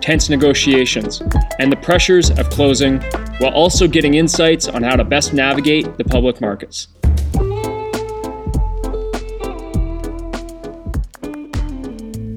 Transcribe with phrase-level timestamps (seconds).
[0.00, 1.22] tense negotiations,
[1.58, 3.00] and the pressures of closing,
[3.38, 6.88] while also getting insights on how to best navigate the public markets.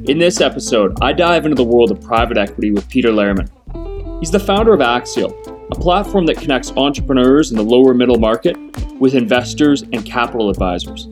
[0.05, 3.49] In this episode, I dive into the world of private equity with Peter Lehrman.
[4.20, 5.32] He's the founder of Axial,
[5.71, 8.57] a platform that connects entrepreneurs in the lower middle market
[8.99, 11.07] with investors and capital advisors.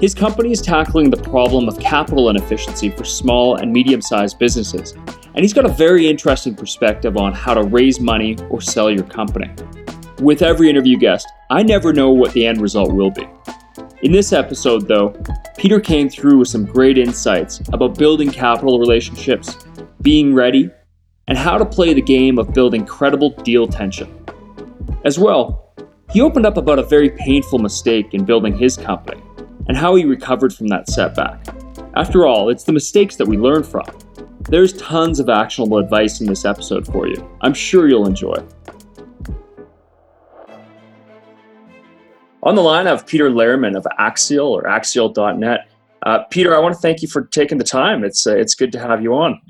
[0.00, 4.92] His company is tackling the problem of capital inefficiency for small and medium sized businesses,
[5.34, 9.04] and he's got a very interesting perspective on how to raise money or sell your
[9.04, 9.50] company.
[10.20, 13.26] With every interview guest, I never know what the end result will be.
[14.02, 15.14] In this episode, though,
[15.56, 19.56] Peter came through with some great insights about building capital relationships,
[20.02, 20.70] being ready,
[21.26, 24.24] and how to play the game of building credible deal tension.
[25.04, 25.74] As well,
[26.10, 29.20] he opened up about a very painful mistake in building his company
[29.66, 31.44] and how he recovered from that setback.
[31.96, 33.86] After all, it's the mistakes that we learn from.
[34.48, 37.16] There's tons of actionable advice in this episode for you.
[37.40, 38.36] I'm sure you'll enjoy.
[42.42, 45.68] On the line, I have Peter Lehrman of Axial or Axial.net.
[46.04, 48.04] Uh, Peter, I want to thank you for taking the time.
[48.04, 49.40] It's uh, it's good to have you on.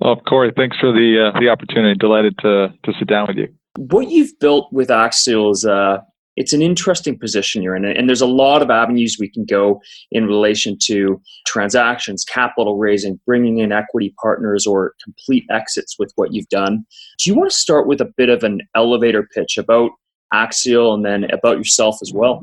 [0.00, 1.96] Well, Cory, thanks for the uh, the opportunity.
[1.96, 3.48] Delighted to to sit down with you.
[3.76, 5.98] What you've built with Axial is uh,
[6.40, 9.82] it's an interesting position you're in, and there's a lot of avenues we can go
[10.10, 16.32] in relation to transactions, capital raising, bringing in equity partners, or complete exits with what
[16.32, 16.82] you've done.
[17.18, 19.90] Do you want to start with a bit of an elevator pitch about
[20.32, 22.42] Axial and then about yourself as well?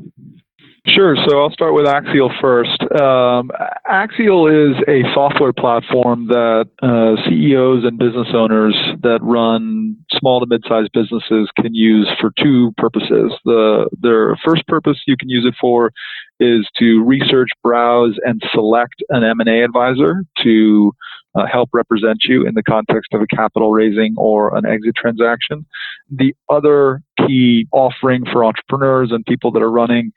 [0.89, 1.17] Sure.
[1.27, 2.81] So I'll start with Axial first.
[2.99, 3.51] Um,
[3.89, 10.45] Axial is a software platform that uh, CEOs and business owners that run small to
[10.45, 13.33] mid-sized businesses can use for two purposes.
[13.43, 15.91] The their first purpose you can use it for
[16.39, 20.91] is to research, browse, and select an M&A advisor to
[21.35, 25.65] uh, help represent you in the context of a capital raising or an exit transaction.
[26.09, 30.11] The other key offering for entrepreneurs and people that are running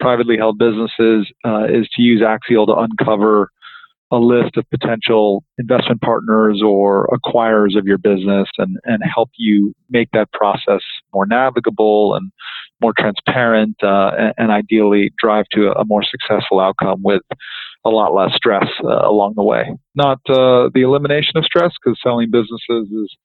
[0.00, 3.50] privately held businesses uh, is to use Axial to uncover
[4.10, 9.74] a list of potential investment partners or acquirers of your business and, and help you
[9.88, 12.30] make that process more navigable and
[12.80, 17.22] more transparent uh, and, ideally drive to a, a more successful outcome with
[17.84, 19.72] a lot less stress uh, along the way.
[19.94, 23.16] Not uh, the elimination of stress, because selling businesses is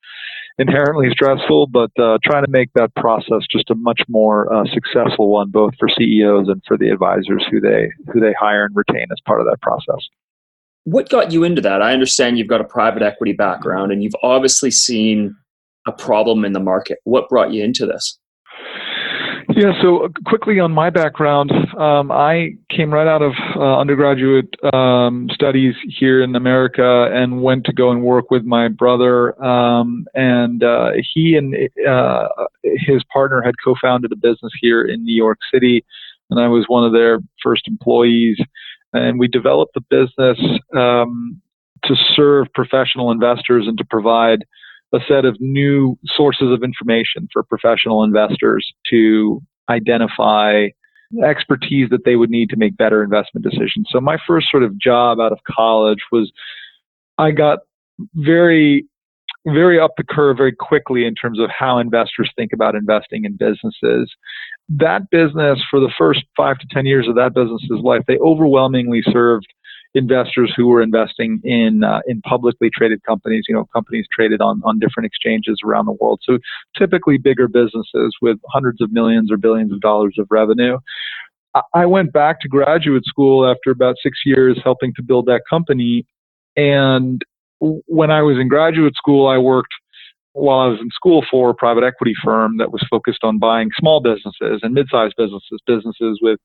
[0.57, 5.29] inherently stressful, but uh, trying to make that process just a much more uh, successful
[5.29, 9.05] one, both for CEOs and for the advisors who they who they hire and retain
[9.11, 10.07] as part of that process.
[10.85, 11.81] What got you into that?
[11.81, 15.35] I understand you've got a private equity background, and you've obviously seen
[15.87, 16.99] a problem in the market.
[17.03, 18.19] What brought you into this?
[19.55, 24.53] Yeah, so uh, quickly on my background, um, I came right out of uh, undergraduate
[24.73, 29.41] um, studies here in America and went to go and work with my brother.
[29.41, 31.55] Um, and uh, he and
[31.87, 32.27] uh,
[32.63, 35.85] his partner had co founded a business here in New York City,
[36.29, 38.37] and I was one of their first employees.
[38.93, 40.39] And we developed the business
[40.75, 41.41] um,
[41.85, 44.45] to serve professional investors and to provide
[44.93, 50.67] a set of new sources of information for professional investors to identify
[51.25, 53.87] expertise that they would need to make better investment decisions.
[53.89, 56.31] So my first sort of job out of college was
[57.17, 57.59] I got
[58.13, 58.85] very
[59.45, 63.37] very up the curve very quickly in terms of how investors think about investing in
[63.37, 64.13] businesses.
[64.69, 69.01] That business, for the first five to 10 years of that business's life, they overwhelmingly
[69.09, 69.47] served
[69.93, 74.61] investors who were investing in uh, in publicly traded companies, you know, companies traded on
[74.65, 76.21] on different exchanges around the world.
[76.23, 76.39] So
[76.77, 80.77] typically bigger businesses with hundreds of millions or billions of dollars of revenue.
[81.73, 86.05] I went back to graduate school after about six years helping to build that company.
[86.55, 87.21] And
[87.59, 89.73] when I was in graduate school, I worked
[90.33, 93.69] while I was in school for a private equity firm that was focused on buying
[93.79, 96.39] small businesses and mid-sized businesses, businesses with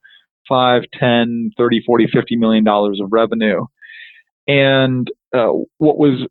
[0.48, 3.66] 5, 10, 30, 40, 50 million dollars of revenue.
[4.48, 6.26] And uh, what was,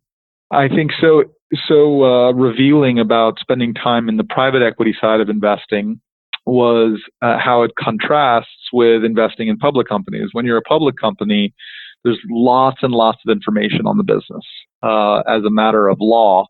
[0.50, 1.24] I think, so
[1.66, 6.00] so uh, revealing about spending time in the private equity side of investing
[6.46, 10.30] was uh, how it contrasts with investing in public companies.
[10.32, 11.54] When you're a public company,
[12.04, 14.44] there's lots and lots of information on the business
[14.82, 16.46] uh, as a matter of law.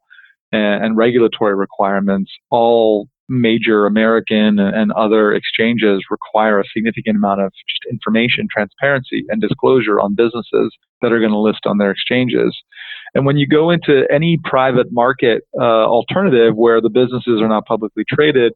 [0.52, 7.52] and, and regulatory requirements, all major American and other exchanges require a significant amount of
[7.69, 12.56] just information, transparency, and disclosure on businesses that are going to list on their exchanges.
[13.14, 17.66] And when you go into any private market uh, alternative where the businesses are not
[17.66, 18.52] publicly traded,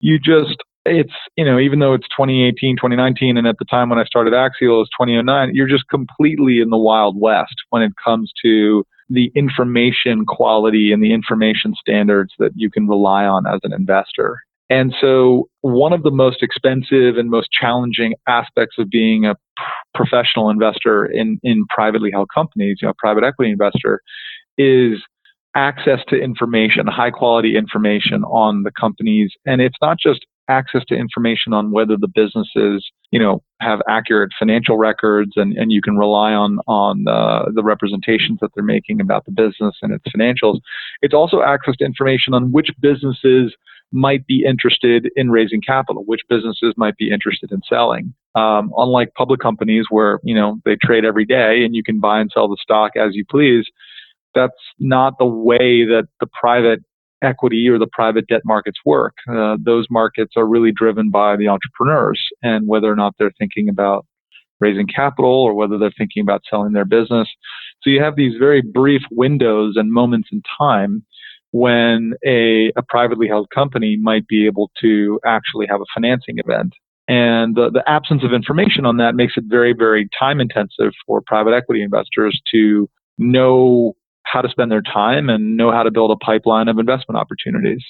[0.00, 3.98] you just it's you know even though it's 2018 2019 and at the time when
[3.98, 7.92] i started axial it was 2009 you're just completely in the wild west when it
[8.02, 13.60] comes to the information quality and the information standards that you can rely on as
[13.62, 14.38] an investor.
[14.70, 19.34] And so, one of the most expensive and most challenging aspects of being a
[19.94, 24.02] professional investor in, in privately held companies, you know, private equity investor,
[24.58, 25.00] is
[25.54, 29.32] access to information, high quality information on the companies.
[29.46, 34.30] And it's not just access to information on whether the businesses, you know, have accurate
[34.38, 39.00] financial records and, and you can rely on on uh, the representations that they're making
[39.00, 40.60] about the business and its financials.
[41.02, 43.54] It's also access to information on which businesses
[43.90, 48.14] might be interested in raising capital, which businesses might be interested in selling.
[48.34, 52.20] Um, unlike public companies where you know they trade every day and you can buy
[52.20, 53.66] and sell the stock as you please,
[54.34, 56.82] that's not the way that the private
[57.22, 59.14] equity or the private debt markets work.
[59.30, 63.68] Uh, those markets are really driven by the entrepreneurs and whether or not they're thinking
[63.68, 64.06] about
[64.60, 67.28] raising capital or whether they're thinking about selling their business.
[67.82, 71.04] So you have these very brief windows and moments in time
[71.52, 76.72] when a, a privately held company might be able to actually have a financing event.
[77.06, 81.22] And the, the absence of information on that makes it very, very time intensive for
[81.26, 83.96] private equity investors to know
[84.30, 87.82] how to spend their time and know how to build a pipeline of investment opportunities.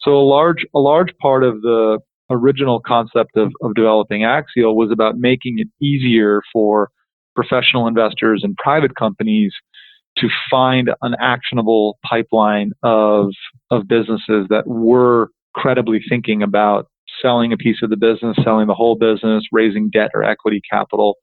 [0.00, 1.98] So a large a large part of the
[2.30, 6.90] original concept of, of developing Axial was about making it easier for
[7.34, 9.52] professional investors and private companies
[10.18, 13.30] to find an actionable pipeline of
[13.70, 16.86] of businesses that were credibly thinking about
[17.20, 21.16] selling a piece of the business, selling the whole business, raising debt or equity capital,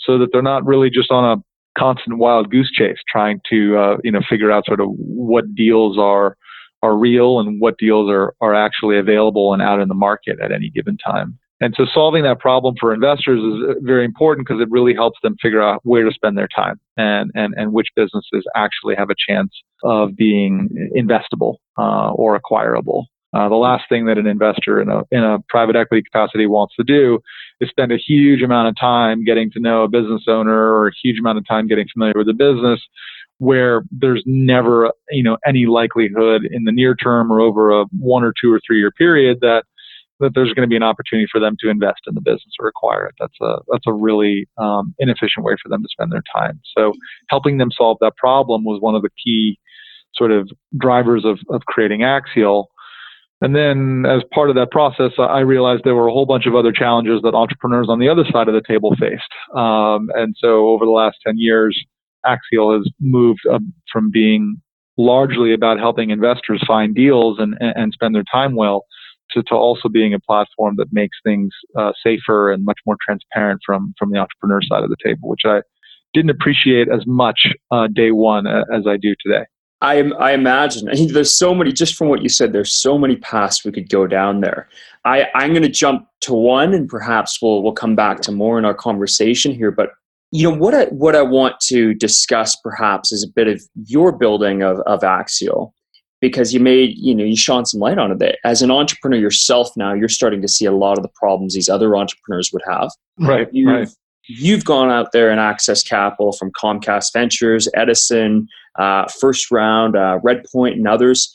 [0.00, 1.42] so that they're not really just on a
[1.76, 5.98] constant wild goose chase trying to uh, you know figure out sort of what deals
[5.98, 6.36] are
[6.82, 10.52] are real and what deals are are actually available and out in the market at
[10.52, 11.38] any given time.
[11.60, 15.18] And so solving that problem for investors is uh, very important because it really helps
[15.22, 19.08] them figure out where to spend their time and, and, and which businesses actually have
[19.08, 19.50] a chance
[19.84, 23.06] of being investable uh, or acquirable.
[23.34, 26.74] Uh, the last thing that an investor in a, in a private equity capacity wants
[26.76, 27.18] to do
[27.60, 30.92] is spend a huge amount of time getting to know a business owner or a
[31.02, 32.80] huge amount of time getting familiar with the business
[33.38, 38.22] where there's never you know any likelihood in the near term or over a one
[38.22, 39.64] or two or three year period that
[40.20, 42.68] that there's going to be an opportunity for them to invest in the business or
[42.68, 43.14] acquire it.
[43.18, 46.60] That's a that's a really um, inefficient way for them to spend their time.
[46.76, 46.92] So
[47.28, 49.58] helping them solve that problem was one of the key
[50.14, 50.48] sort of
[50.78, 52.70] drivers of, of creating Axial.
[53.44, 56.54] And then as part of that process, I realized there were a whole bunch of
[56.54, 59.20] other challenges that entrepreneurs on the other side of the table faced.
[59.54, 61.78] Um, and so over the last 10 years,
[62.24, 63.40] Axial has moved
[63.92, 64.56] from being
[64.96, 68.86] largely about helping investors find deals and, and spend their time well
[69.32, 73.60] to, to also being a platform that makes things uh, safer and much more transparent
[73.66, 75.60] from, from the entrepreneur side of the table, which I
[76.14, 79.44] didn't appreciate as much uh, day one as I do today.
[79.84, 80.88] I, I imagine.
[80.88, 83.72] I mean, there's so many, just from what you said, there's so many paths we
[83.72, 84.66] could go down there.
[85.04, 88.58] I, I'm going to jump to one and perhaps we'll, we'll come back to more
[88.58, 89.70] in our conversation here.
[89.70, 89.90] But,
[90.30, 94.10] you know, what I, what I want to discuss perhaps is a bit of your
[94.10, 95.74] building of, of Axial
[96.22, 98.38] because you made, you know, you shone some light on it.
[98.42, 101.68] As an entrepreneur yourself now, you're starting to see a lot of the problems these
[101.68, 102.88] other entrepreneurs would have.
[103.18, 103.88] Right, you've, right.
[104.28, 110.18] You've gone out there and accessed capital from Comcast Ventures, Edison, uh, first round, uh,
[110.24, 111.32] Redpoint, and others.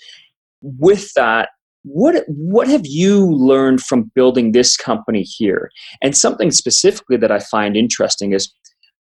[0.61, 1.49] With that,
[1.83, 5.71] what what have you learned from building this company here?
[6.01, 8.51] And something specifically that I find interesting is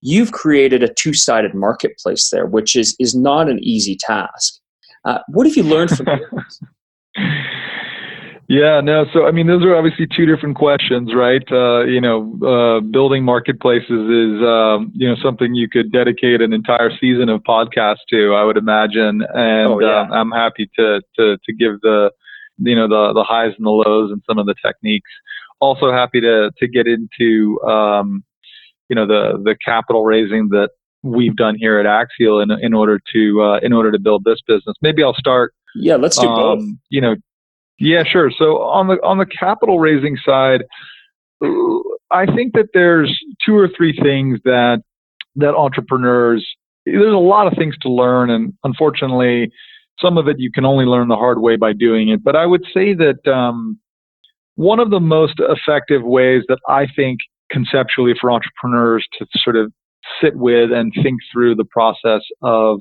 [0.01, 4.59] you've created a two sided marketplace there, which is is not an easy task.
[5.03, 6.07] Uh, what have you learned from?
[8.48, 9.05] Yeah, no.
[9.13, 11.43] So, I mean, those are obviously two different questions, right?
[11.50, 16.51] Uh, you know, uh, building marketplaces is, um, you know, something you could dedicate an
[16.51, 19.21] entire season of podcast to, I would imagine.
[19.33, 20.01] And oh, yeah.
[20.01, 22.12] uh, I'm happy to, to, to give the,
[22.57, 25.10] you know, the, the highs and the lows and some of the techniques.
[25.62, 28.21] Also happy to, to get into, um,
[28.89, 30.71] you know, the, the capital raising that
[31.03, 34.39] we've done here at Axial in, in order to, uh, in order to build this
[34.45, 34.75] business.
[34.81, 35.53] Maybe I'll start.
[35.74, 36.69] Yeah, let's do um, both.
[36.89, 37.15] You know,
[37.81, 38.31] yeah, sure.
[38.38, 40.63] So on the on the capital raising side,
[42.11, 43.11] I think that there's
[43.45, 44.83] two or three things that
[45.35, 46.45] that entrepreneurs
[46.85, 49.51] there's a lot of things to learn and unfortunately
[50.00, 52.23] some of it you can only learn the hard way by doing it.
[52.23, 53.79] But I would say that um,
[54.55, 57.19] one of the most effective ways that I think
[57.50, 59.71] conceptually for entrepreneurs to sort of
[60.21, 62.79] sit with and think through the process of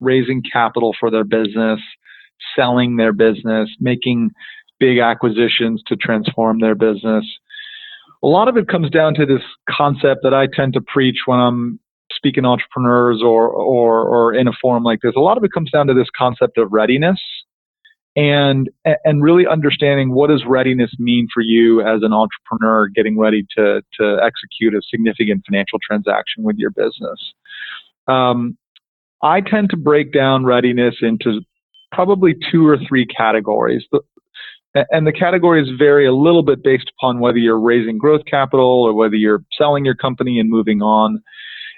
[0.00, 1.80] raising capital for their business,
[2.54, 4.30] selling their business, making
[4.78, 7.24] big acquisitions to transform their business.
[8.22, 11.38] A lot of it comes down to this concept that I tend to preach when
[11.38, 11.80] I'm
[12.12, 15.12] speaking to entrepreneurs or, or, or in a forum like this.
[15.16, 17.20] A lot of it comes down to this concept of readiness
[18.16, 18.70] and
[19.04, 23.82] and really understanding what does readiness mean for you as an entrepreneur getting ready to
[24.00, 27.34] to execute a significant financial transaction with your business.
[28.08, 28.56] Um,
[29.22, 31.42] I tend to break down readiness into
[31.96, 33.84] probably two or three categories.
[34.90, 38.92] And the categories vary a little bit based upon whether you're raising growth capital or
[38.92, 41.22] whether you're selling your company and moving on.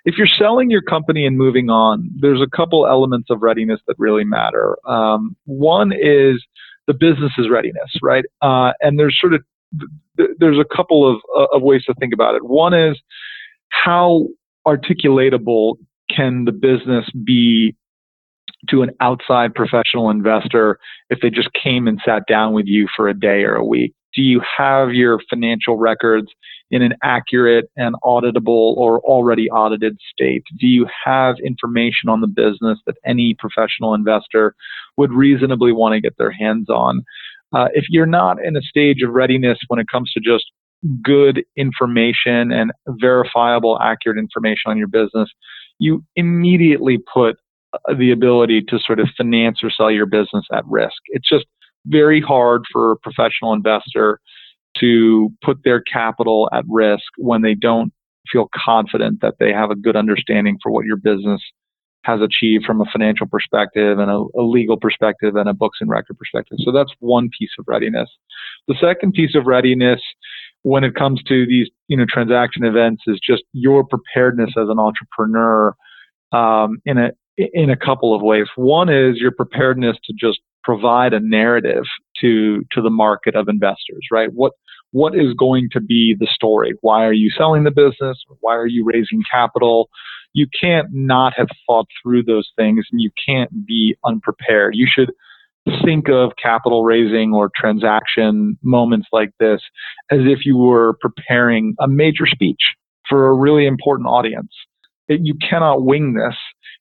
[0.05, 3.95] If you're selling your company and moving on, there's a couple elements of readiness that
[3.99, 4.77] really matter.
[4.85, 6.45] Um, one is
[6.89, 8.25] the business's readiness, right?
[8.43, 9.43] Uh, and there's sort of
[10.17, 12.45] there's a couple of, uh, of ways to think about it.
[12.45, 12.99] One is
[13.69, 14.27] how
[14.67, 15.75] articulatable
[16.15, 17.77] can the business be
[18.69, 20.79] to an outside professional investor
[21.11, 23.95] if they just came and sat down with you for a day or a week?
[24.15, 26.29] Do you have your financial records
[26.71, 30.43] in an accurate and auditable or already audited state?
[30.59, 34.55] Do you have information on the business that any professional investor
[34.97, 37.05] would reasonably want to get their hands on?
[37.55, 40.45] Uh, if you're not in a stage of readiness when it comes to just
[41.03, 45.31] good information and verifiable, accurate information on your business,
[45.79, 47.37] you immediately put
[47.97, 50.97] the ability to sort of finance or sell your business at risk.
[51.09, 51.47] It's just
[51.87, 54.21] very hard for a professional investor
[54.79, 57.93] to put their capital at risk when they don't
[58.31, 61.41] feel confident that they have a good understanding for what your business
[62.05, 65.91] has achieved from a financial perspective and a, a, legal perspective and a books and
[65.91, 66.57] record perspective.
[66.65, 68.09] So that's one piece of readiness.
[68.67, 70.01] The second piece of readiness
[70.63, 74.79] when it comes to these you know transaction events is just your preparedness as an
[74.79, 75.75] entrepreneur
[76.33, 78.47] um, in a in a couple of ways.
[78.57, 81.85] One is your preparedness to just provide a narrative
[82.21, 84.31] to to the market of investors, right?
[84.33, 84.53] What
[84.91, 86.73] what is going to be the story?
[86.81, 88.23] Why are you selling the business?
[88.41, 89.89] Why are you raising capital?
[90.33, 94.75] You can't not have thought through those things and you can't be unprepared.
[94.77, 95.13] You should
[95.85, 99.61] think of capital raising or transaction moments like this
[100.11, 102.61] as if you were preparing a major speech
[103.09, 104.53] for a really important audience.
[105.09, 106.37] It, you cannot wing this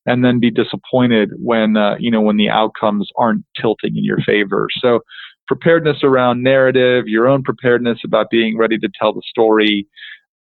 [0.05, 4.19] and then be disappointed when uh, you know when the outcomes aren't tilting in your
[4.25, 4.67] favor.
[4.81, 5.01] So
[5.48, 9.88] preparedness around narrative, your own preparedness about being ready to tell the story,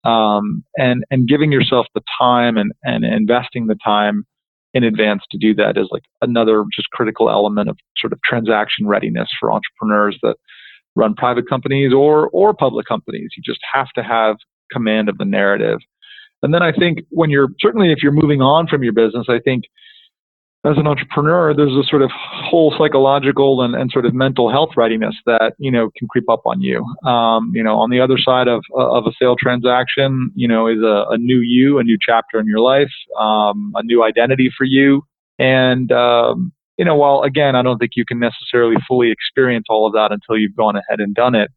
[0.03, 4.25] um, and and giving yourself the time and and investing the time
[4.73, 8.85] in advance to do that is like another just critical element of sort of transaction
[8.85, 10.35] readiness for entrepreneurs that
[10.95, 13.29] run private companies or or public companies.
[13.35, 14.37] You just have to have
[14.71, 15.79] command of the narrative.
[16.43, 19.39] And then I think when you're certainly if you're moving on from your business, I
[19.39, 19.63] think
[20.65, 24.71] as an entrepreneur, there's a sort of whole psychological and, and sort of mental health
[24.75, 26.83] readiness that you know can creep up on you.
[27.07, 30.79] Um, you know, on the other side of of a sale transaction, you know, is
[30.79, 34.65] a, a new you, a new chapter in your life, um, a new identity for
[34.65, 35.03] you,
[35.39, 39.87] and um, you know, while again, I don't think you can necessarily fully experience all
[39.87, 41.51] of that until you've gone ahead and done it.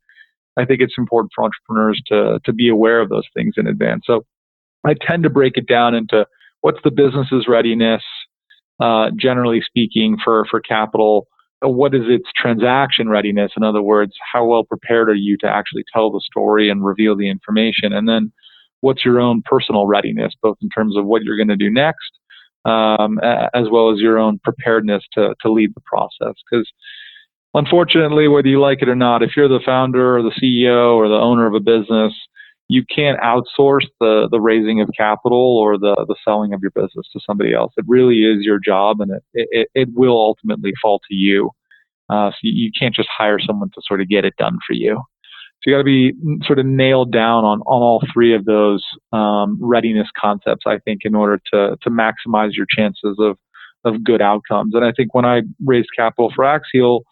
[0.56, 4.02] I think it's important for entrepreneurs to to be aware of those things in advance.
[4.06, 4.24] So
[4.86, 6.26] I tend to break it down into
[6.60, 8.02] what's the business's readiness,
[8.80, 11.26] uh, generally speaking, for for capital.
[11.62, 13.52] What is its transaction readiness?
[13.56, 17.16] In other words, how well prepared are you to actually tell the story and reveal
[17.16, 17.92] the information?
[17.92, 18.32] And then,
[18.80, 22.10] what's your own personal readiness, both in terms of what you're going to do next,
[22.64, 26.34] um, as well as your own preparedness to to lead the process?
[26.50, 26.66] Because
[27.52, 31.08] unfortunately, whether you like it or not, if you're the founder or the CEO or
[31.08, 32.14] the owner of a business,
[32.70, 37.08] you can't outsource the the raising of capital or the the selling of your business
[37.12, 37.72] to somebody else.
[37.76, 41.50] It really is your job, and it it, it will ultimately fall to you.
[42.08, 45.00] Uh, so you, can't just hire someone to sort of get it done for you.
[45.62, 46.12] So you got to be
[46.44, 50.62] sort of nailed down on on all three of those um, readiness concepts.
[50.64, 53.36] I think in order to to maximize your chances of
[53.84, 54.74] of good outcomes.
[54.74, 57.02] And I think when I raised capital for Axial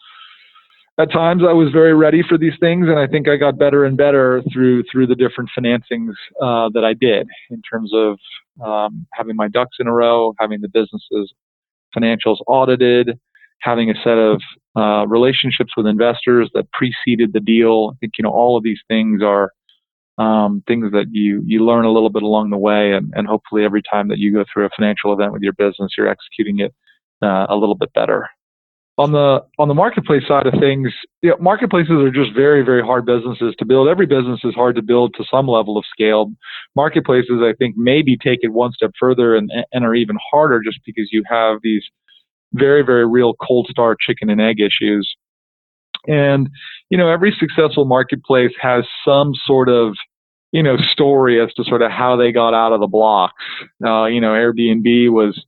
[0.99, 3.85] at times I was very ready for these things, and I think I got better
[3.85, 8.19] and better through through the different financings uh, that I did in terms of
[8.64, 11.33] um, having my ducks in a row, having the businesses
[11.97, 13.19] financials audited,
[13.61, 14.43] having a set of
[14.76, 17.93] uh, relationships with investors that preceded the deal.
[17.95, 19.52] I think you know all of these things are
[20.19, 23.64] um, things that you you learn a little bit along the way, and, and hopefully
[23.64, 26.75] every time that you go through a financial event with your business, you're executing it
[27.23, 28.28] uh, a little bit better.
[28.99, 32.83] On the on the marketplace side of things, you know, marketplaces are just very very
[32.83, 33.88] hard businesses to build.
[33.88, 36.33] Every business is hard to build to some level of scale.
[36.75, 40.81] Marketplaces, I think, maybe take it one step further and and are even harder just
[40.85, 41.85] because you have these
[42.52, 45.09] very very real cold start chicken and egg issues.
[46.09, 46.49] And
[46.90, 49.95] you know, every successful marketplace has some sort of
[50.50, 53.45] you know story as to sort of how they got out of the blocks.
[53.85, 55.40] Uh, you know, Airbnb was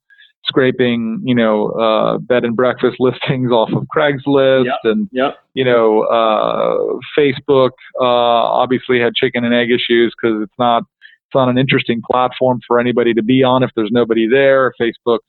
[0.44, 4.74] scraping, you know, uh, bed and breakfast listings off of Craigslist, yep.
[4.84, 5.36] and yep.
[5.54, 7.70] you know, uh, Facebook
[8.00, 12.58] uh, obviously had chicken and egg issues because it's not it's not an interesting platform
[12.66, 14.72] for anybody to be on if there's nobody there.
[14.80, 15.20] Facebook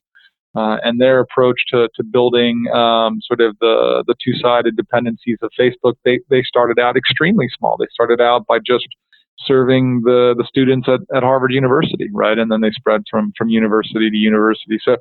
[0.55, 5.49] uh, and their approach to, to building um, sort of the, the two-sided dependencies of
[5.59, 7.77] Facebook, they, they started out extremely small.
[7.77, 8.87] They started out by just
[9.45, 12.37] serving the, the students at, at Harvard University, right?
[12.37, 14.79] And then they spread from, from university to university.
[14.83, 14.97] So I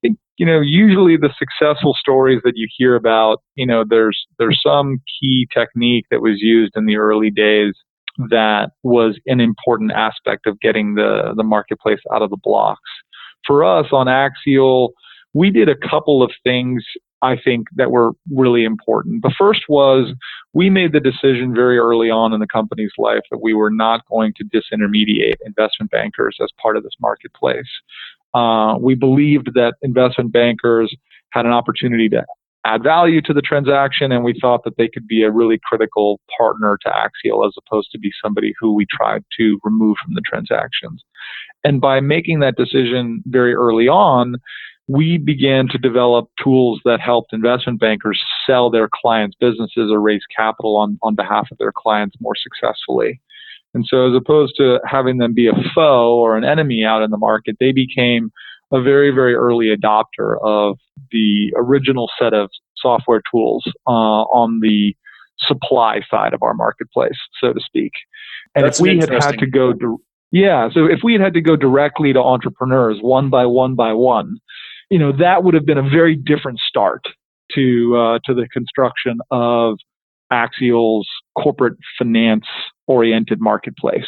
[0.00, 4.60] think, you know, usually the successful stories that you hear about, you know, there's, there's
[4.64, 7.74] some key technique that was used in the early days
[8.30, 12.80] that was an important aspect of getting the, the marketplace out of the blocks.
[13.46, 14.92] For us on Axial,
[15.34, 16.84] we did a couple of things
[17.22, 19.22] I think that were really important.
[19.22, 20.12] The first was
[20.52, 24.02] we made the decision very early on in the company's life that we were not
[24.10, 27.70] going to disintermediate investment bankers as part of this marketplace.
[28.34, 30.94] Uh, we believed that investment bankers
[31.30, 32.24] had an opportunity to
[32.64, 36.20] add value to the transaction, and we thought that they could be a really critical
[36.36, 40.22] partner to Axial as opposed to be somebody who we tried to remove from the
[40.24, 41.02] transactions.
[41.64, 44.36] And by making that decision very early on,
[44.88, 50.22] we began to develop tools that helped investment bankers sell their clients' businesses or raise
[50.36, 53.20] capital on, on behalf of their clients more successfully.
[53.74, 57.10] And so, as opposed to having them be a foe or an enemy out in
[57.10, 58.30] the market, they became
[58.72, 60.78] a very, very early adopter of
[61.10, 64.94] the original set of software tools uh, on the
[65.38, 67.92] supply side of our marketplace, so to speak.
[68.54, 69.72] And That's if we had had to go,
[70.30, 73.92] yeah, so if we had had to go directly to entrepreneurs one by one by
[73.92, 74.38] one,
[74.92, 77.02] you know, that would have been a very different start
[77.54, 79.78] to uh, to the construction of
[80.30, 81.08] Axial's
[81.42, 82.44] corporate finance
[82.86, 84.06] oriented marketplace.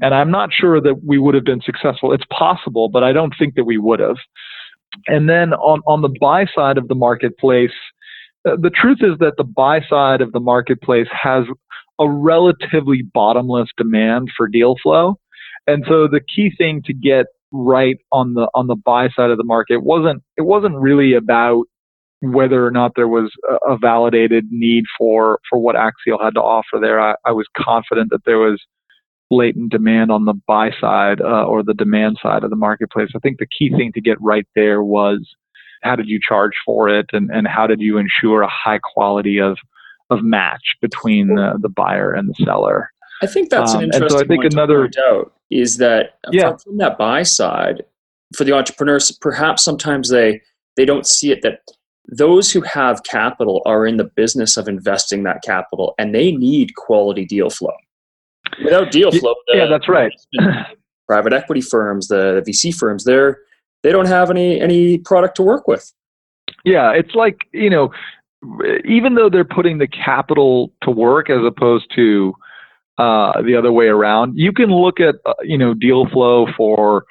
[0.00, 2.14] And I'm not sure that we would have been successful.
[2.14, 4.16] It's possible, but I don't think that we would have.
[5.08, 7.76] And then on, on the buy side of the marketplace,
[8.48, 11.44] uh, the truth is that the buy side of the marketplace has
[12.00, 15.18] a relatively bottomless demand for deal flow.
[15.66, 19.38] And so the key thing to get right on the on the buy side of
[19.38, 21.64] the market wasn't it wasn't really about
[22.20, 26.40] whether or not there was a, a validated need for for what Axial had to
[26.40, 27.00] offer there.
[27.00, 28.60] I, I was confident that there was
[29.30, 33.10] latent demand on the buy side uh, or the demand side of the marketplace.
[33.14, 35.26] I think the key thing to get right there was
[35.82, 39.38] how did you charge for it and, and how did you ensure a high quality
[39.38, 39.58] of
[40.10, 42.90] of match between the, the buyer and the seller.
[43.22, 46.56] I think that's an interesting um, and so I think another, out is that yeah.
[46.56, 47.84] from, that buy side,
[48.36, 50.40] for the entrepreneurs, perhaps sometimes they
[50.76, 51.60] they don't see it that
[52.08, 56.74] those who have capital are in the business of investing that capital and they need
[56.74, 57.72] quality deal flow.
[58.62, 60.12] Without deal flow, the, yeah, that's right.
[61.06, 63.38] private equity firms, the VC firms, they're
[63.82, 65.92] they don't have any any product to work with.
[66.64, 67.92] Yeah, it's like you know,
[68.84, 72.34] even though they're putting the capital to work as opposed to
[72.98, 74.34] uh, the other way around.
[74.36, 77.04] You can look at uh, you know deal flow for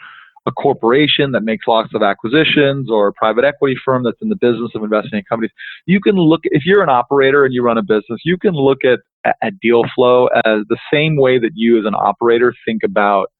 [0.45, 4.35] a corporation that makes lots of acquisitions or a private equity firm that's in the
[4.35, 5.51] business of investing in companies.
[5.85, 8.79] You can look if you're an operator and you run a business, you can look
[8.83, 8.99] at
[9.41, 13.31] at deal flow as the same way that you as an operator think about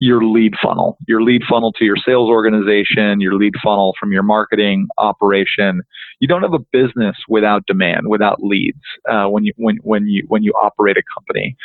[0.00, 4.22] your lead funnel, your lead funnel to your sales organization, your lead funnel from your
[4.22, 5.82] marketing operation.
[6.20, 10.24] You don't have a business without demand, without leads uh, when you when when you
[10.28, 11.56] when you operate a company,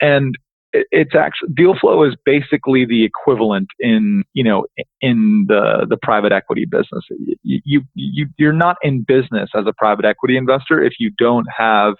[0.00, 0.36] and
[0.72, 4.64] it's actually deal flow is basically the equivalent in you know
[5.02, 7.04] in the the private equity business.
[7.42, 11.94] You you you're not in business as a private equity investor if you don't have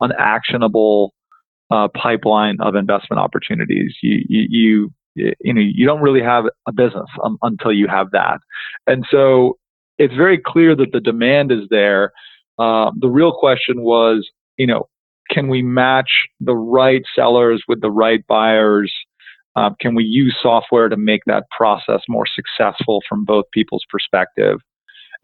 [0.00, 1.12] an actionable
[1.70, 3.94] uh, pipeline of investment opportunities.
[4.02, 8.38] You, you, you know you don't really have a business um, until you have that.
[8.86, 9.58] And so
[9.98, 12.12] it's very clear that the demand is there.
[12.58, 14.88] Uh, the real question was you know
[15.30, 18.92] can we match the right sellers with the right buyers?
[19.56, 24.58] Uh, can we use software to make that process more successful from both people's perspective?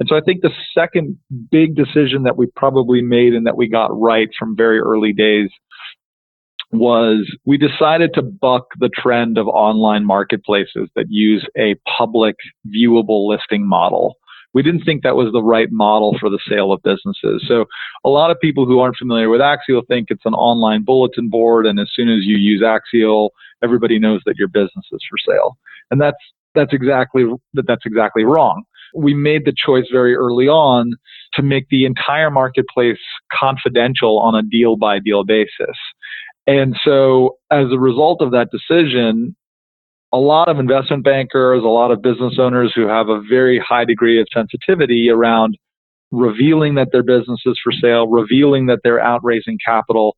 [0.01, 1.17] And so i think the second
[1.51, 5.51] big decision that we probably made and that we got right from very early days
[6.73, 13.29] was we decided to buck the trend of online marketplaces that use a public viewable
[13.29, 14.17] listing model
[14.55, 17.45] we didn't think that was the right model for the sale of businesses.
[17.49, 17.65] So
[18.05, 21.67] a lot of people who aren't familiar with Axial think it's an online bulletin board,
[21.67, 23.33] and as soon as you use Axial,
[23.63, 25.57] everybody knows that your business is for sale.
[25.91, 26.19] And that's
[26.55, 28.65] that's exactly that that's exactly wrong.
[28.95, 30.93] We made the choice very early on
[31.35, 32.99] to make the entire marketplace
[33.33, 35.77] confidential on a deal by deal basis.
[36.47, 39.37] And so as a result of that decision,
[40.13, 43.85] a lot of investment bankers, a lot of business owners who have a very high
[43.85, 45.57] degree of sensitivity around
[46.11, 50.17] revealing that their business is for sale, revealing that they're out raising capital,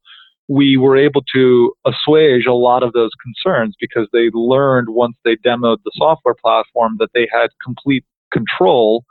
[0.48, 5.37] we were able to assuage a lot of those concerns because they learned once they
[5.37, 9.04] demoed the software platform that they had complete control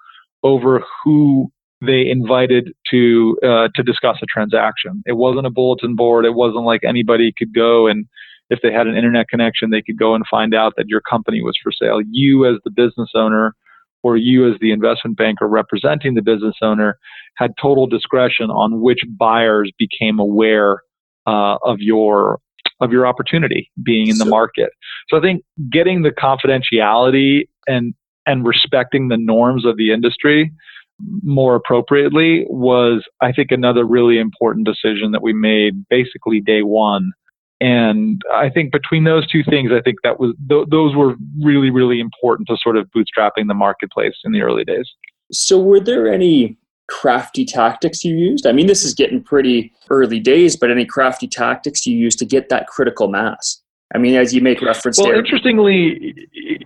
[0.44, 1.50] over who
[1.86, 5.04] they invited to uh, to discuss a transaction.
[5.06, 6.26] It wasn't a bulletin board.
[6.26, 8.08] It wasn't like anybody could go and
[8.50, 11.42] if they had an internet connection, they could go and find out that your company
[11.42, 12.00] was for sale.
[12.10, 13.56] You, as the business owner,
[14.04, 17.00] or you, as the investment banker representing the business owner,
[17.38, 20.82] had total discretion on which buyers became aware
[21.26, 22.40] uh, of your
[22.82, 24.70] of your opportunity being in the market.
[25.10, 27.94] So I think getting the confidentiality and
[28.26, 30.52] and respecting the norms of the industry
[31.00, 37.12] more appropriately was, I think, another really important decision that we made basically day one
[37.64, 41.70] and I think between those two things, I think that was th- those were really
[41.70, 44.92] really important to sort of bootstrapping the marketplace in the early days.
[45.32, 46.58] So were there any
[46.90, 48.46] crafty tactics you used?
[48.46, 52.26] I mean, this is getting pretty early days, but any crafty tactics you used to
[52.26, 53.63] get that critical mass?
[53.94, 55.20] I mean, as you make reference well, there.
[55.20, 56.16] interestingly,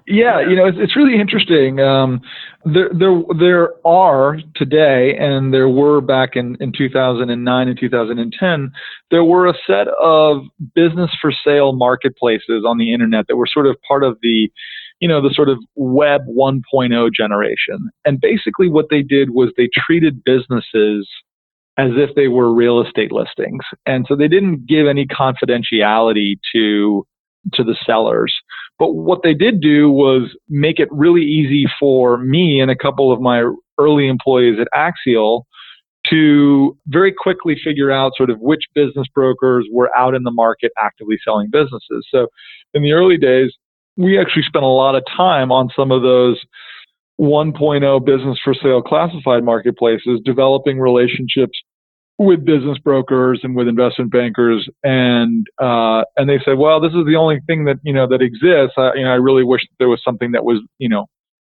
[0.08, 1.80] yeah, you know, it's, it's really interesting.
[1.80, 2.22] Um,
[2.64, 8.72] there, there, there are today, and there were back in, in 2009 and 2010,
[9.12, 13.68] there were a set of business for sale marketplaces on the internet that were sort
[13.68, 14.50] of part of the,
[15.02, 17.90] you know, the sort of web 1.0 generation.
[18.06, 21.08] And basically what they did was they treated businesses
[21.78, 23.64] as if they were real estate listings.
[23.86, 27.06] And so they didn't give any confidentiality to
[27.54, 28.34] to the sellers.
[28.80, 33.12] But what they did do was make it really easy for me and a couple
[33.12, 35.46] of my early employees at Axial
[36.10, 40.72] to very quickly figure out sort of which business brokers were out in the market
[40.78, 42.08] actively selling businesses.
[42.10, 42.28] So
[42.74, 43.54] in the early days,
[43.98, 46.40] we actually spent a lot of time on some of those
[47.20, 51.60] 1.0 business for sale classified marketplaces, developing relationships
[52.20, 57.06] with business brokers and with investment bankers, and uh, and they said, well, this is
[57.06, 58.74] the only thing that you know that exists.
[58.78, 61.06] I, you know, I really wish there was something that was you know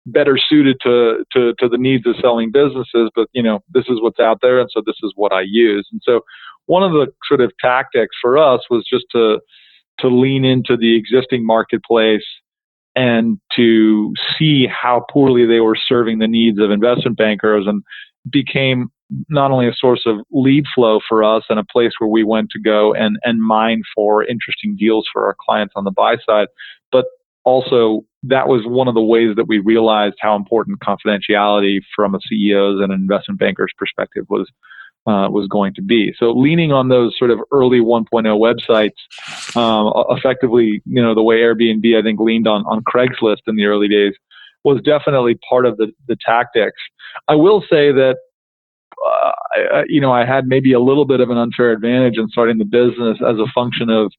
[0.05, 4.01] better suited to, to to the needs of selling businesses, but you know this is
[4.01, 5.87] what's out there, and so this is what I use.
[5.91, 6.21] And so
[6.67, 9.39] one of the sort of tactics for us was just to
[9.99, 12.25] to lean into the existing marketplace
[12.95, 17.83] and to see how poorly they were serving the needs of investment bankers and
[18.29, 18.89] became
[19.29, 22.49] not only a source of lead flow for us and a place where we went
[22.51, 26.47] to go and, and mine for interesting deals for our clients on the buy side,
[26.91, 27.05] but
[27.43, 32.19] also that was one of the ways that we realized how important confidentiality from a
[32.19, 34.49] CEO's and an investment banker's perspective was
[35.07, 36.13] uh, was going to be.
[36.19, 38.05] So leaning on those sort of early 1.0
[38.37, 43.55] websites, um, effectively, you know, the way Airbnb I think leaned on on Craigslist in
[43.55, 44.13] the early days
[44.63, 46.79] was definitely part of the the tactics.
[47.27, 48.17] I will say that
[49.87, 52.65] you know, I had maybe a little bit of an unfair advantage in starting the
[52.65, 54.11] business as a function of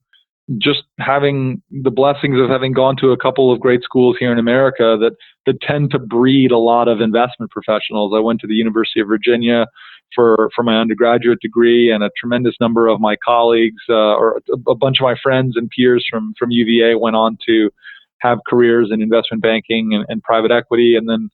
[0.59, 4.39] just having the blessings of having gone to a couple of great schools here in
[4.39, 5.13] America that
[5.47, 8.13] that tend to breed a lot of investment professionals.
[8.15, 9.67] I went to the University of Virginia
[10.15, 14.71] for for my undergraduate degree, and a tremendous number of my colleagues uh, or a,
[14.71, 17.71] a bunch of my friends and peers from from UVA went on to
[18.19, 21.31] have careers in investment banking and, and private equity, and then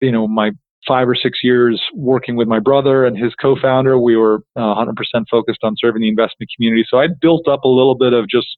[0.00, 0.52] you know my
[0.88, 3.98] five or six years working with my brother and his co-founder.
[3.98, 4.94] We were uh, 100%
[5.30, 6.84] focused on serving the investment community.
[6.88, 8.48] So I built up a little bit of just,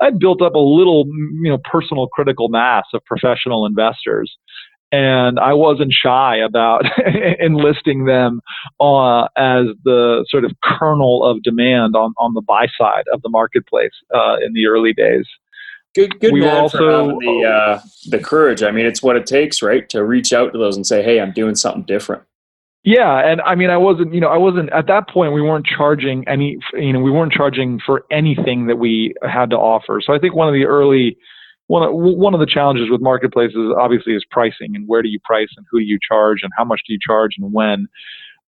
[0.00, 1.06] I built up a little,
[1.42, 4.30] you know, personal critical mass of professional investors.
[4.92, 6.84] And I wasn't shy about
[7.40, 8.42] enlisting them
[8.78, 13.30] uh, as the sort of kernel of demand on, on the buy side of the
[13.30, 15.26] marketplace uh, in the early days.
[15.94, 18.62] Good, good we man also, for having the uh, the courage.
[18.62, 21.20] I mean, it's what it takes, right, to reach out to those and say, "Hey,
[21.20, 22.22] I'm doing something different."
[22.84, 25.32] Yeah, and I mean, I wasn't, you know, I wasn't at that point.
[25.32, 29.56] We weren't charging any, you know, we weren't charging for anything that we had to
[29.56, 30.00] offer.
[30.04, 31.16] So I think one of the early,
[31.68, 35.20] one of, one of the challenges with marketplaces obviously is pricing and where do you
[35.22, 37.86] price and who do you charge and how much do you charge and when.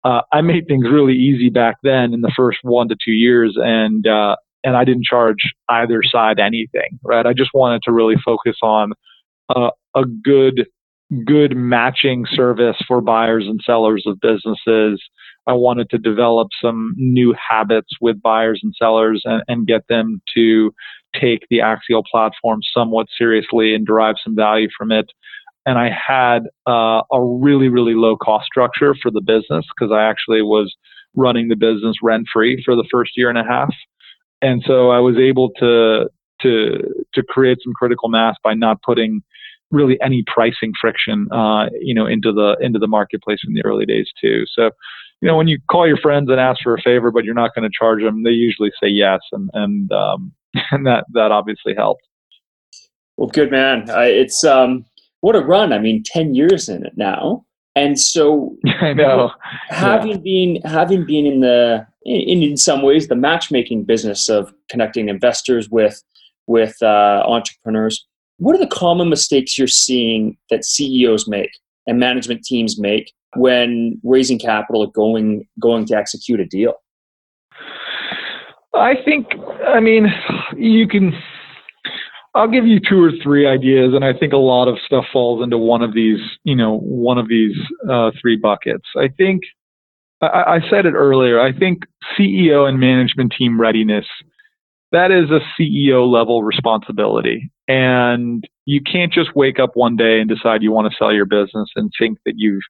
[0.03, 3.57] Uh, I made things really easy back then in the first one to two years,
[3.57, 7.27] and uh, and I didn't charge either side anything, right?
[7.27, 8.93] I just wanted to really focus on
[9.55, 10.67] uh, a good
[11.27, 15.03] good matching service for buyers and sellers of businesses.
[15.47, 20.23] I wanted to develop some new habits with buyers and sellers and, and get them
[20.35, 20.73] to
[21.21, 25.07] take the Axial platform somewhat seriously and derive some value from it.
[25.67, 30.03] And I had uh, a really, really low cost structure for the business because I
[30.05, 30.75] actually was
[31.15, 33.73] running the business rent free for the first year and a half.
[34.43, 36.11] And so I was able to
[36.43, 36.79] to
[37.15, 39.23] to create some critical mass by not putting
[39.71, 43.87] really any pricing friction, uh, you know, into the into the marketplace in the early
[43.87, 44.45] days too.
[44.55, 44.71] So,
[45.21, 47.55] you know, when you call your friends and ask for a favor, but you're not
[47.55, 50.33] going to charge them, they usually say yes, and and um,
[50.71, 52.03] and that that obviously helped.
[53.17, 53.89] Well, good man.
[53.91, 54.85] Uh, it's um,
[55.21, 55.73] what a run.
[55.73, 59.31] I mean, ten years in it now, and so I know
[59.69, 60.17] having yeah.
[60.19, 65.69] been having been in the in in some ways the matchmaking business of connecting investors
[65.71, 66.03] with
[66.47, 68.07] with uh, entrepreneurs
[68.39, 71.51] what are the common mistakes you're seeing that CEOs make
[71.87, 76.75] and management teams make when raising capital or going going to execute a deal?
[78.75, 79.29] I think,
[79.67, 80.13] I mean,
[80.57, 81.15] you can.
[82.35, 85.43] I'll give you two or three ideas, and I think a lot of stuff falls
[85.43, 87.57] into one of these, you know, one of these
[87.91, 88.87] uh, three buckets.
[88.97, 89.43] I think
[90.23, 91.41] I, I said it earlier.
[91.41, 91.83] I think
[92.19, 94.07] CEO and management team readiness
[94.93, 97.51] that is a CEO level responsibility.
[97.67, 101.25] And you can't just wake up one day and decide you want to sell your
[101.25, 102.63] business and think that you've,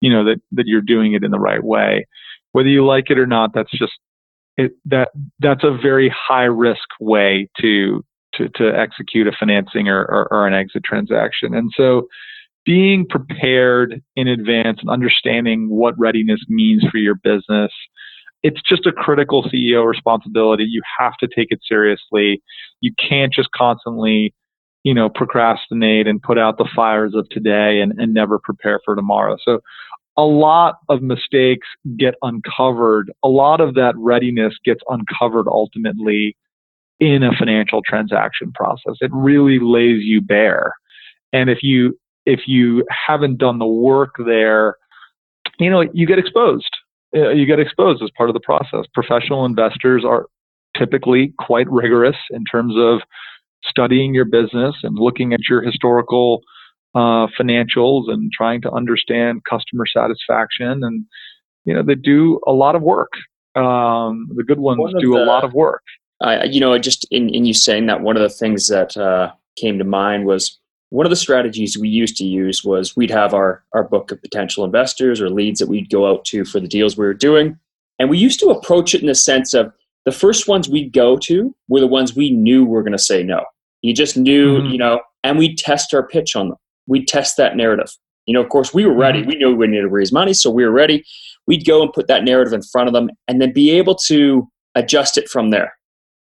[0.00, 2.06] you know, that, that you're doing it in the right way.
[2.52, 3.92] Whether you like it or not, that's just
[4.56, 8.04] it, that that's a very high risk way to
[8.34, 11.54] to, to execute a financing or, or, or an exit transaction.
[11.54, 12.08] And so
[12.64, 17.72] being prepared in advance and understanding what readiness means for your business
[18.42, 20.64] it's just a critical CEO responsibility.
[20.64, 22.42] You have to take it seriously.
[22.80, 24.34] You can't just constantly,
[24.84, 28.94] you know, procrastinate and put out the fires of today and, and never prepare for
[28.94, 29.36] tomorrow.
[29.44, 29.60] So
[30.16, 33.10] a lot of mistakes get uncovered.
[33.24, 36.36] A lot of that readiness gets uncovered ultimately
[37.00, 38.96] in a financial transaction process.
[39.00, 40.74] It really lays you bare.
[41.32, 44.76] And if you if you haven't done the work there,
[45.58, 46.76] you know, you get exposed
[47.16, 48.84] uh, you get exposed as part of the process.
[48.92, 50.26] Professional investors are
[50.76, 53.00] typically quite rigorous in terms of
[53.64, 56.42] studying your business and looking at your historical
[56.94, 60.84] uh, financials and trying to understand customer satisfaction.
[60.84, 61.04] And
[61.64, 63.12] you know they do a lot of work.
[63.54, 65.82] Um, the good ones do the, a lot of work.
[66.20, 69.32] I, you know, just in, in you saying that, one of the things that uh,
[69.56, 70.58] came to mind was
[70.90, 74.20] one of the strategies we used to use was we'd have our, our book of
[74.22, 77.58] potential investors or leads that we'd go out to for the deals we were doing.
[77.98, 79.72] And we used to approach it in the sense of
[80.04, 83.22] the first ones we'd go to were the ones we knew were going to say
[83.22, 83.44] no.
[83.82, 84.70] You just knew, mm-hmm.
[84.70, 86.58] you know, and we'd test our pitch on them.
[86.86, 87.90] We'd test that narrative.
[88.26, 89.20] You know, of course, we were ready.
[89.20, 89.28] Mm-hmm.
[89.28, 91.04] We knew we needed to raise money, so we were ready.
[91.46, 94.48] We'd go and put that narrative in front of them and then be able to
[94.74, 95.77] adjust it from there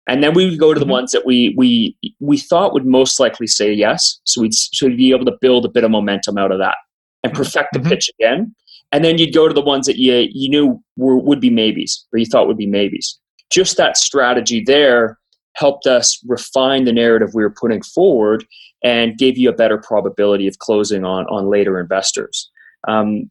[0.07, 0.93] and then we would go to the mm-hmm.
[0.93, 4.21] ones that we we we thought would most likely say yes.
[4.25, 6.77] So we'd so we'd be able to build a bit of momentum out of that
[7.23, 7.43] and mm-hmm.
[7.43, 7.89] perfect the mm-hmm.
[7.89, 8.55] pitch again.
[8.93, 12.07] And then you'd go to the ones that you you knew were, would be maybes
[12.13, 13.19] or you thought would be maybes.
[13.51, 15.19] Just that strategy there
[15.55, 18.45] helped us refine the narrative we were putting forward
[18.85, 22.51] and gave you a better probability of closing on on later investors.
[22.87, 23.31] Um,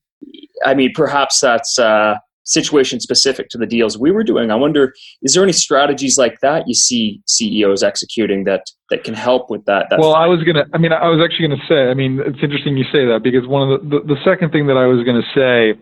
[0.65, 4.51] I mean, perhaps that's uh, situation specific to the deals we were doing.
[4.51, 9.13] I wonder, is there any strategies like that you see CEOs executing that that can
[9.13, 9.87] help with that?
[9.97, 10.65] well, I was gonna.
[10.73, 11.89] I mean, I was actually gonna say.
[11.89, 14.67] I mean, it's interesting you say that because one of the the, the second thing
[14.67, 15.79] that I was gonna say,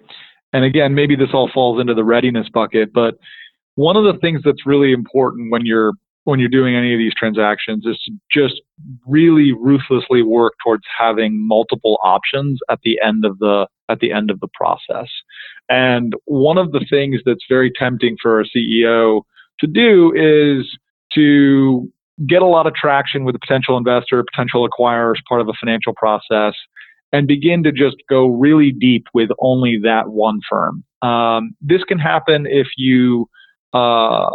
[0.54, 3.15] and again, maybe this all falls into the readiness bucket, but
[3.76, 5.93] one of the things that's really important when you're
[6.26, 8.62] when you're doing any of these transactions is to just
[9.06, 14.32] really ruthlessly work towards having multiple options at the end of the at the end
[14.32, 15.10] of the process.
[15.69, 19.21] And one of the things that's very tempting for a CEO
[19.60, 20.67] to do is
[21.13, 21.89] to
[22.28, 25.54] get a lot of traction with a potential investor, potential acquirer as part of a
[25.60, 26.54] financial process,
[27.12, 30.84] and begin to just go really deep with only that one firm.
[31.02, 33.28] Um, this can happen if you
[33.73, 34.30] uh,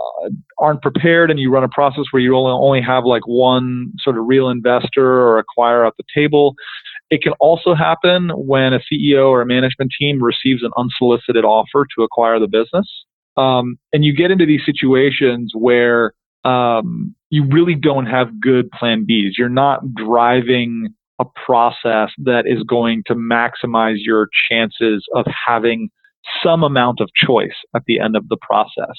[0.58, 4.18] aren't prepared and you run a process where you only, only have like one sort
[4.18, 6.54] of real investor or acquirer at the table.
[7.10, 11.86] It can also happen when a CEO or a management team receives an unsolicited offer
[11.96, 12.86] to acquire the business.
[13.36, 16.12] Um, and you get into these situations where
[16.44, 19.32] um, you really don't have good plan Bs.
[19.38, 25.90] You're not driving a process that is going to maximize your chances of having
[26.42, 28.96] some amount of choice at the end of the process.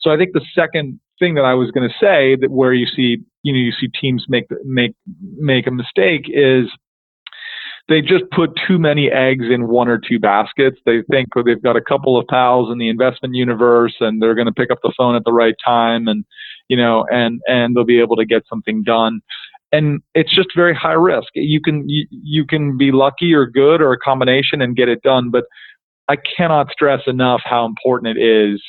[0.00, 2.86] So I think the second thing that I was going to say that where you
[2.86, 4.92] see you know you see teams make make
[5.38, 6.66] make a mistake is
[7.88, 10.78] they just put too many eggs in one or two baskets.
[10.84, 14.48] They think they've got a couple of pals in the investment universe and they're going
[14.48, 16.24] to pick up the phone at the right time and
[16.68, 19.20] you know and and they'll be able to get something done.
[19.72, 21.28] And it's just very high risk.
[21.34, 25.02] You can you, you can be lucky or good or a combination and get it
[25.02, 25.44] done, but
[26.08, 28.62] I cannot stress enough how important it is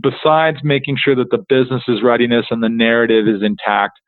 [0.00, 3.98] besides making sure that the business's readiness and the narrative is intact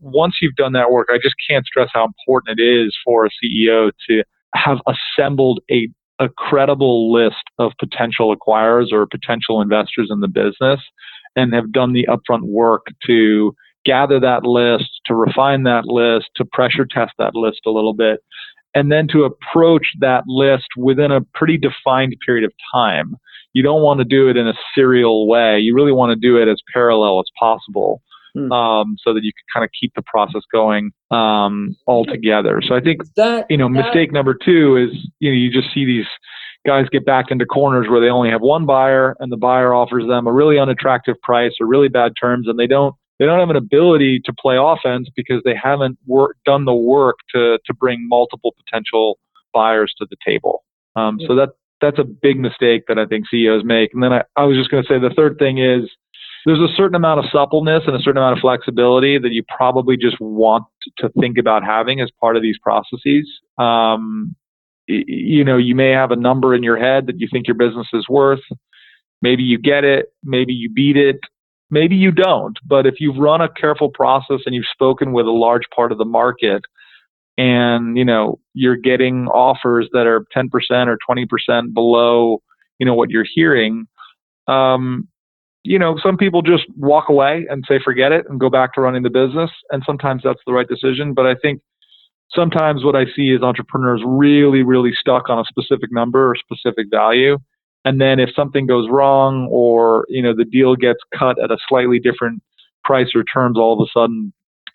[0.00, 3.30] once you've done that work, I just can't stress how important it is for a
[3.30, 4.22] CEO to
[4.54, 10.80] have assembled a, a credible list of potential acquirers or potential investors in the business
[11.36, 16.44] and have done the upfront work to gather that list, to refine that list, to
[16.44, 18.20] pressure test that list a little bit,
[18.74, 23.16] and then to approach that list within a pretty defined period of time.
[23.54, 25.58] You don't want to do it in a serial way.
[25.58, 28.02] You really want to do it as parallel as possible
[28.38, 28.52] mm.
[28.52, 32.62] um, so that you can kind of keep the process going um, all together.
[32.66, 35.72] So I think that you know that, mistake number two is you know you just
[35.74, 36.06] see these
[36.66, 40.06] guys get back into corners where they only have one buyer and the buyer offers
[40.06, 43.50] them a really unattractive price or really bad terms and they don't they don't have
[43.50, 48.06] an ability to play offense because they haven't work, done the work to to bring
[48.08, 49.18] multiple potential
[49.52, 50.64] buyers to the table.
[50.94, 53.90] Um, so that that's a big mistake that I think CEOs make.
[53.94, 55.88] And then I, I was just going to say the third thing is
[56.48, 59.98] there's a certain amount of suppleness and a certain amount of flexibility that you probably
[59.98, 60.64] just want
[60.96, 63.28] to think about having as part of these processes.
[63.58, 64.34] Um,
[64.86, 67.88] you know, you may have a number in your head that you think your business
[67.92, 68.40] is worth.
[69.20, 71.18] Maybe you get it, maybe you beat it,
[71.70, 72.56] maybe you don't.
[72.66, 75.98] But if you've run a careful process and you've spoken with a large part of
[75.98, 76.62] the market,
[77.36, 80.48] and you know you're getting offers that are 10%
[80.86, 82.40] or 20% below,
[82.78, 83.86] you know what you're hearing,
[84.46, 85.08] um,
[85.64, 88.80] you know, some people just walk away and say, forget it and go back to
[88.80, 89.50] running the business.
[89.70, 91.14] And sometimes that's the right decision.
[91.14, 91.60] But I think
[92.32, 96.86] sometimes what I see is entrepreneurs really, really stuck on a specific number or specific
[96.90, 97.38] value.
[97.84, 101.58] And then if something goes wrong or, you know, the deal gets cut at a
[101.68, 102.42] slightly different
[102.84, 104.32] price or terms, all of a sudden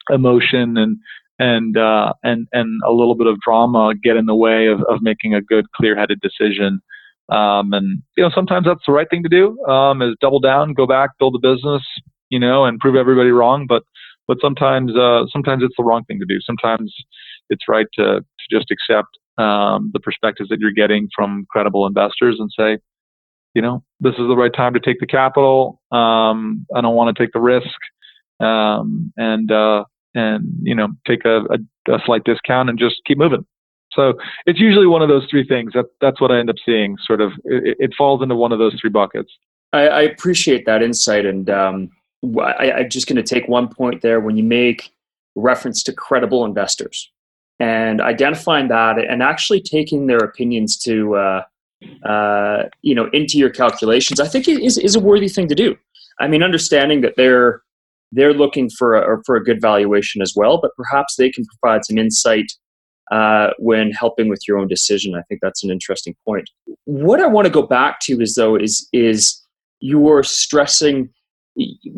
[0.10, 0.98] emotion and,
[1.40, 5.02] and, uh, and, and a little bit of drama get in the way of, of
[5.02, 6.82] making a good, clear headed decision.
[7.30, 9.60] Um, and you know, sometimes that's the right thing to do.
[9.66, 11.82] Um, is double down, go back, build a business,
[12.30, 13.66] you know, and prove everybody wrong.
[13.68, 13.84] But
[14.28, 16.40] but sometimes uh, sometimes it's the wrong thing to do.
[16.42, 16.94] Sometimes
[17.50, 22.38] it's right to to just accept um, the perspectives that you're getting from credible investors
[22.40, 22.78] and say,
[23.54, 25.80] you know, this is the right time to take the capital.
[25.92, 27.68] Um, I don't want to take the risk,
[28.40, 33.18] um, and uh, and you know, take a, a, a slight discount and just keep
[33.18, 33.46] moving.
[33.96, 34.14] So
[34.46, 35.74] it's usually one of those three things.
[35.74, 36.98] That that's what I end up seeing.
[37.06, 39.32] Sort of, it, it falls into one of those three buckets.
[39.72, 41.90] I, I appreciate that insight, and um,
[42.40, 44.92] I, I'm just going to take one point there when you make
[45.36, 47.12] reference to credible investors
[47.60, 51.44] and identifying that, and actually taking their opinions to uh,
[52.06, 54.20] uh, you know into your calculations.
[54.20, 55.78] I think is is a worthy thing to do.
[56.20, 57.62] I mean, understanding that they're
[58.12, 61.84] they're looking for a, for a good valuation as well, but perhaps they can provide
[61.84, 62.52] some insight
[63.12, 65.16] uh, when helping with your own decision.
[65.16, 66.50] I think that's an interesting point.
[66.86, 69.42] What I want to go back to is though is is
[69.80, 71.10] you're stressing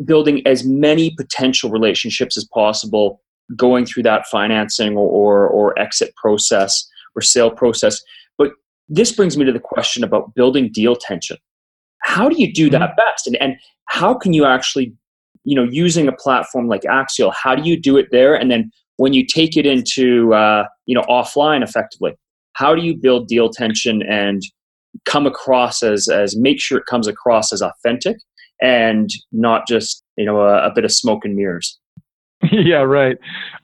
[0.04, 3.20] building as many potential relationships as possible
[3.54, 8.02] going through that financing or, or, or exit process or sale process.
[8.36, 8.50] But
[8.88, 11.38] this brings me to the question about building deal tension.
[12.02, 12.96] How do you do that mm-hmm.
[12.96, 13.26] best?
[13.26, 14.94] And, and how can you actually,
[15.44, 18.34] you know, using a platform like Axial, how do you do it there?
[18.34, 22.12] And then when you take it into uh, you know offline effectively?
[22.54, 24.42] How do you build deal tension and
[25.04, 28.16] come across as as make sure it comes across as authentic
[28.60, 31.78] and not just you know a, a bit of smoke and mirrors?
[32.52, 33.16] Yeah right.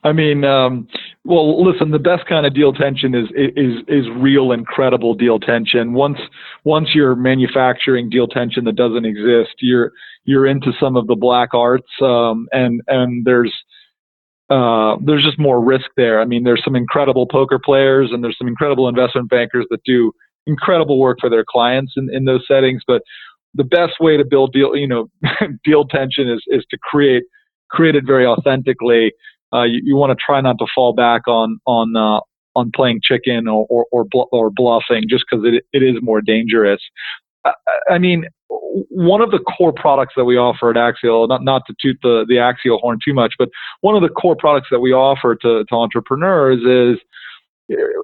[0.03, 0.87] I mean um,
[1.23, 5.93] well listen the best kind of deal tension is is is real incredible deal tension.
[5.93, 6.17] Once
[6.63, 9.91] once you're manufacturing deal tension that doesn't exist you're
[10.25, 13.53] you're into some of the black arts um, and and there's
[14.49, 16.21] uh, there's just more risk there.
[16.21, 20.11] I mean, there's some incredible poker players and there's some incredible investment bankers that do
[20.45, 22.81] incredible work for their clients in, in those settings.
[22.85, 23.03] But
[23.53, 25.09] the best way to build deal, you know,
[25.63, 27.23] deal tension is, is to create,
[27.69, 29.13] create it very authentically.
[29.53, 32.19] Uh, you, you want to try not to fall back on, on, uh,
[32.55, 36.21] on playing chicken or, or, or, bl- or bluffing just because it, it is more
[36.21, 36.81] dangerous.
[37.45, 37.53] I,
[37.89, 38.25] I mean,
[38.89, 42.25] one of the core products that we offer at Axial, not, not to toot the,
[42.27, 43.49] the Axial horn too much, but
[43.81, 46.99] one of the core products that we offer to, to entrepreneurs is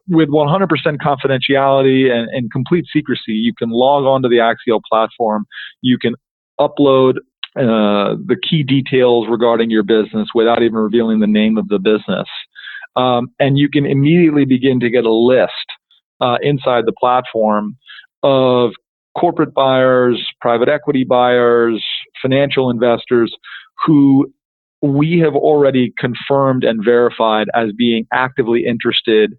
[0.08, 0.68] with 100%
[0.98, 5.46] confidentiality and, and complete secrecy, you can log on to the Axial platform.
[5.82, 6.16] You can
[6.60, 7.18] upload
[7.56, 12.28] uh, the key details regarding your business without even revealing the name of the business.
[12.96, 15.52] Um, and you can immediately begin to get a list
[16.22, 17.78] uh, inside the platform
[18.24, 18.72] of
[19.18, 21.84] corporate buyers, private equity buyers,
[22.22, 23.36] financial investors
[23.86, 24.32] who
[24.82, 29.34] we have already confirmed and verified as being actively interested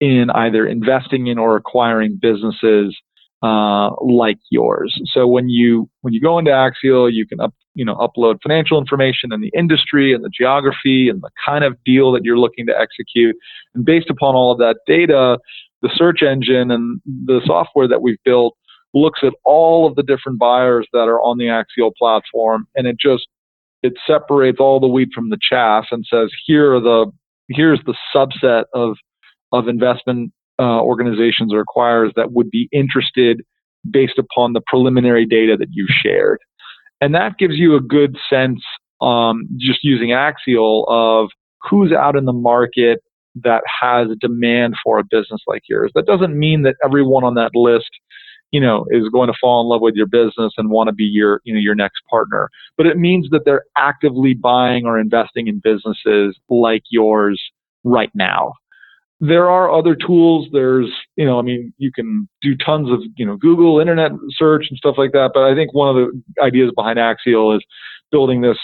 [0.00, 2.96] in either investing in or acquiring businesses
[3.42, 4.98] uh, like yours.
[5.12, 8.78] So when you when you go into Axial, you can up, you know upload financial
[8.78, 12.66] information and the industry and the geography and the kind of deal that you're looking
[12.66, 13.36] to execute.
[13.74, 15.38] And based upon all of that data,
[15.82, 18.56] the search engine and the software that we've built
[18.94, 22.96] looks at all of the different buyers that are on the Axial platform, and it
[22.98, 23.28] just
[23.82, 27.10] it separates all the wheat from the chaff and says here are the
[27.48, 28.96] here's the subset of
[29.52, 33.42] of investment uh, organizations or acquirers that would be interested
[33.90, 36.38] based upon the preliminary data that you shared.
[37.00, 38.60] And that gives you a good sense,
[39.00, 41.30] um, just using Axial, of
[41.68, 43.00] who's out in the market
[43.36, 45.90] that has demand for a business like yours.
[45.94, 47.90] That doesn't mean that everyone on that list,
[48.50, 51.04] you know, is going to fall in love with your business and want to be
[51.04, 52.50] your, you know, your next partner.
[52.76, 57.40] But it means that they're actively buying or investing in businesses like yours
[57.84, 58.52] right now
[59.20, 60.48] there are other tools.
[60.50, 64.66] There's, you know, I mean, you can do tons of, you know, Google, internet search
[64.70, 65.32] and stuff like that.
[65.34, 67.62] But I think one of the ideas behind Axial is
[68.10, 68.56] building this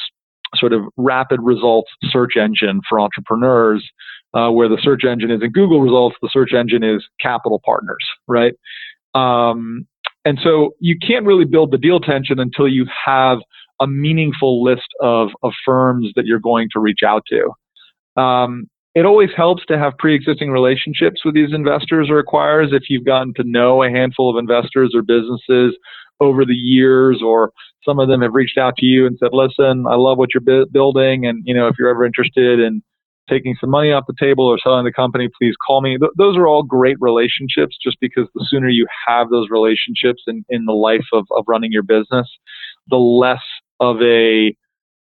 [0.55, 3.87] sort of rapid results search engine for entrepreneurs,
[4.33, 8.55] uh, where the search engine isn't Google results, the search engine is capital partners, right?
[9.17, 9.87] Um,
[10.25, 13.39] and so you can't really build the deal tension until you have
[13.81, 18.21] a meaningful list of, of firms that you're going to reach out to.
[18.21, 23.05] Um, it always helps to have pre-existing relationships with these investors or acquirers if you've
[23.05, 25.77] gotten to know a handful of investors or businesses
[26.19, 27.53] over the years or
[27.85, 30.67] some of them have reached out to you and said listen i love what you're
[30.73, 32.83] building and you know if you're ever interested in
[33.29, 36.37] taking some money off the table or selling the company please call me Th- those
[36.37, 40.73] are all great relationships just because the sooner you have those relationships in, in the
[40.73, 42.29] life of, of running your business
[42.89, 43.43] the less
[43.81, 44.55] of a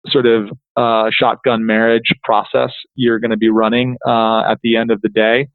[0.08, 4.92] sort of uh, shotgun marriage process you're going to be running uh, at the end
[4.92, 5.48] of the day.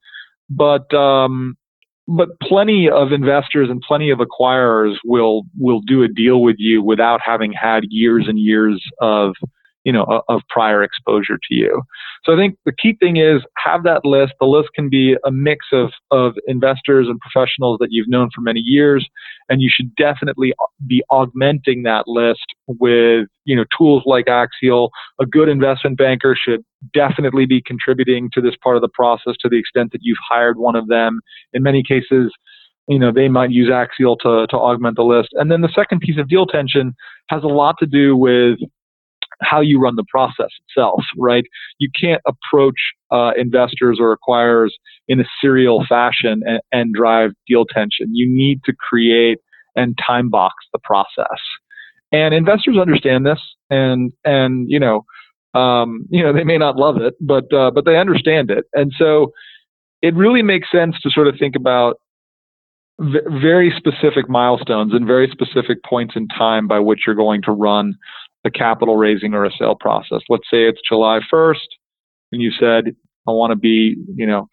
[0.50, 1.56] But um,
[2.06, 6.82] but plenty of investors and plenty of acquirers will will do a deal with you
[6.82, 9.34] without having had years and years of
[9.84, 11.82] you know, of prior exposure to you.
[12.24, 14.32] So I think the key thing is have that list.
[14.40, 18.40] The list can be a mix of, of investors and professionals that you've known for
[18.40, 19.06] many years,
[19.48, 24.90] and you should definitely uh, be augmenting that list with, you know, tools like Axial.
[25.20, 26.64] A good investment banker should
[26.94, 30.58] definitely be contributing to this part of the process to the extent that you've hired
[30.58, 31.20] one of them.
[31.52, 32.32] In many cases,
[32.88, 35.28] you know, they might use Axial to, to augment the list.
[35.32, 36.94] And then the second piece of deal tension
[37.28, 38.58] has a lot to do with
[39.42, 41.44] how you run the process itself, right?
[41.78, 42.76] You can't approach
[43.10, 44.70] uh, investors or acquirers
[45.08, 48.14] in a serial fashion and, and drive deal tension.
[48.14, 49.38] You need to create
[49.76, 51.40] and time box the process.
[52.12, 55.04] And investors understand this, and and you know,
[55.58, 58.92] um, you know, they may not love it, but uh, but they understand it, and
[58.96, 59.32] so
[60.00, 61.96] it really makes sense to sort of think about
[63.00, 67.52] v- very specific milestones and very specific points in time by which you're going to
[67.52, 67.94] run
[68.44, 70.20] a capital raising or a sale process.
[70.28, 71.66] Let's say it's July 1st
[72.32, 72.94] and you said,
[73.26, 74.48] I want to be, you know,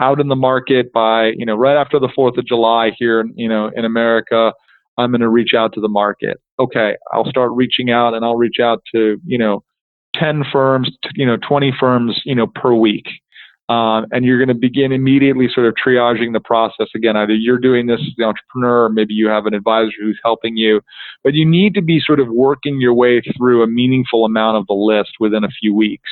[0.00, 3.48] out in the market by, you know, right after the 4th of July here, you
[3.48, 4.52] know, in America,
[4.98, 6.38] I'm going to reach out to the market.
[6.58, 9.62] Okay, I'll start reaching out and I'll reach out to, you know,
[10.16, 13.06] 10 firms, you know, 20 firms, you know, per week.
[13.70, 17.16] Um, and you're going to begin immediately sort of triaging the process again.
[17.16, 20.56] Either you're doing this as the entrepreneur, or maybe you have an advisor who's helping
[20.56, 20.82] you,
[21.22, 24.66] but you need to be sort of working your way through a meaningful amount of
[24.66, 26.10] the list within a few weeks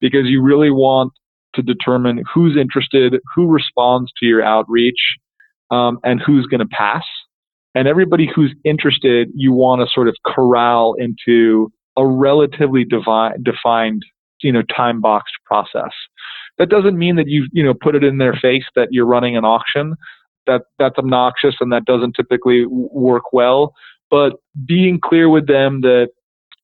[0.00, 1.12] because you really want
[1.54, 5.16] to determine who's interested, who responds to your outreach,
[5.70, 7.04] um, and who's going to pass.
[7.74, 14.02] And everybody who's interested, you want to sort of corral into a relatively defined,
[14.42, 15.92] you know, time boxed process.
[16.58, 19.36] That doesn't mean that you you know put it in their face that you're running
[19.36, 19.94] an auction.
[20.46, 23.74] That that's obnoxious and that doesn't typically work well.
[24.10, 24.34] But
[24.66, 26.08] being clear with them that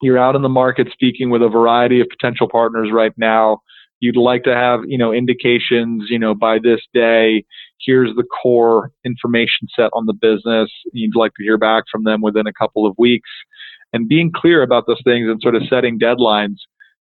[0.02, 3.60] you're out in the market speaking with a variety of potential partners right now.
[4.00, 7.44] You'd like to have you know indications you know by this day.
[7.84, 10.70] Here's the core information set on the business.
[10.92, 13.30] You'd like to hear back from them within a couple of weeks
[13.92, 16.56] and being clear about those things and sort of setting deadlines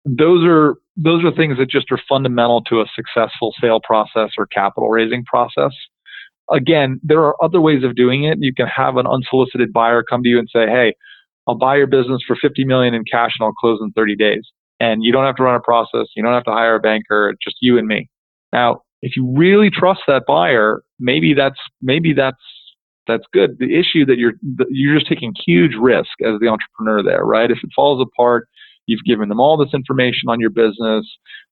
[0.04, 4.46] those are those are things that just are fundamental to a successful sale process or
[4.46, 5.72] capital raising process.
[6.50, 8.38] Again, there are other ways of doing it.
[8.40, 10.94] You can have an unsolicited buyer come to you and say, "Hey,
[11.48, 14.46] I'll buy your business for 50 million in cash and I'll close in 30 days."
[14.78, 16.08] And you don't have to run a process.
[16.14, 17.34] You don't have to hire a banker.
[17.42, 18.08] Just you and me.
[18.52, 22.36] Now, if you really trust that buyer, maybe that's maybe that's
[23.06, 23.58] that's good.
[23.58, 24.34] The issue that you're
[24.68, 27.50] you're just taking huge risk as the entrepreneur there, right?
[27.50, 28.48] If it falls apart,
[28.86, 31.06] you've given them all this information on your business.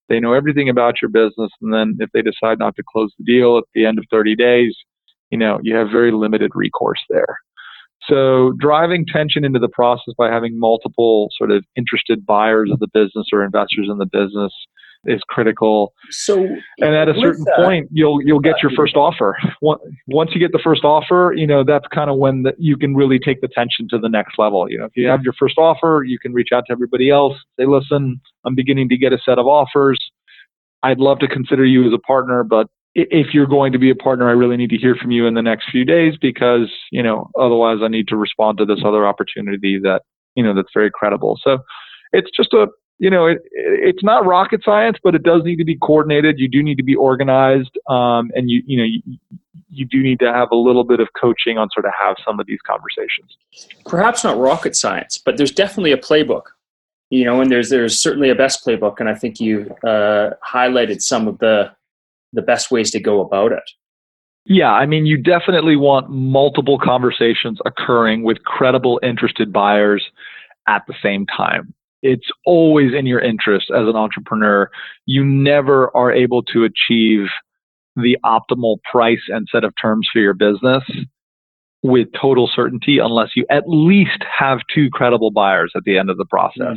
[0.08, 3.24] They know everything about your business, and then if they decide not to close the
[3.24, 4.76] deal at the end of 30 days,
[5.30, 7.38] you know you have very limited recourse there.
[8.08, 12.88] So driving tension into the process by having multiple sort of interested buyers of the
[12.92, 14.52] business or investors in the business
[15.04, 15.92] is critical.
[16.10, 16.44] So,
[16.78, 19.36] and at a certain that, point, you'll you'll get your first offer.
[19.60, 22.94] Once you get the first offer, you know that's kind of when the, you can
[22.94, 24.70] really take the tension to the next level.
[24.70, 27.34] You know, if you have your first offer, you can reach out to everybody else.
[27.58, 29.98] Say, listen, I'm beginning to get a set of offers.
[30.82, 33.94] I'd love to consider you as a partner, but if you're going to be a
[33.94, 37.02] partner, I really need to hear from you in the next few days because you
[37.02, 40.02] know otherwise I need to respond to this other opportunity that
[40.34, 41.38] you know that's very credible.
[41.42, 41.58] So
[42.12, 42.66] it's just a
[43.02, 46.38] you know, it, it's not rocket science, but it does need to be coordinated.
[46.38, 49.18] You do need to be organized, um, and you you know you,
[49.70, 52.38] you do need to have a little bit of coaching on sort of have some
[52.38, 53.36] of these conversations.
[53.86, 56.42] Perhaps not rocket science, but there's definitely a playbook.
[57.10, 61.02] You know, and there's there's certainly a best playbook, and I think you uh, highlighted
[61.02, 61.72] some of the
[62.32, 63.68] the best ways to go about it.
[64.44, 70.04] Yeah, I mean, you definitely want multiple conversations occurring with credible, interested buyers
[70.68, 74.70] at the same time it's always in your interest as an entrepreneur.
[75.06, 77.28] You never are able to achieve
[77.96, 80.82] the optimal price and set of terms for your business
[81.82, 86.16] with total certainty unless you at least have two credible buyers at the end of
[86.16, 86.76] the process.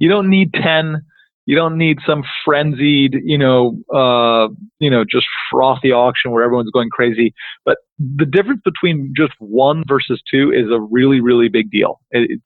[0.00, 1.02] You don't need 10.
[1.46, 4.48] You don't need some frenzied, you know, uh,
[4.80, 7.34] you know, just frothy auction where everyone's going crazy.
[7.64, 12.00] But the difference between just one versus two is a really, really big deal.
[12.10, 12.42] It's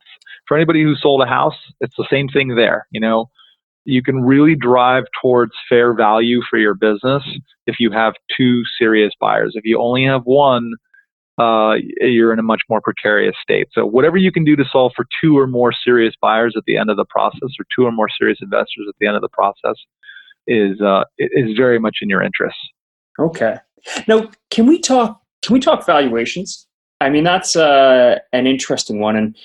[0.47, 2.87] for anybody who sold a house, it's the same thing there.
[2.91, 3.27] You know,
[3.85, 7.23] you can really drive towards fair value for your business
[7.67, 9.53] if you have two serious buyers.
[9.55, 10.73] If you only have one,
[11.39, 13.69] uh, you're in a much more precarious state.
[13.73, 16.77] So whatever you can do to solve for two or more serious buyers at the
[16.77, 19.29] end of the process, or two or more serious investors at the end of the
[19.29, 19.77] process,
[20.47, 22.57] is uh, is very much in your interest.
[23.19, 23.57] Okay.
[24.07, 25.23] Now, can we talk?
[25.43, 26.67] Can we talk valuations?
[27.01, 29.37] I mean, that's uh, an interesting one, and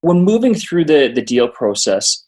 [0.00, 2.24] when moving through the, the deal process,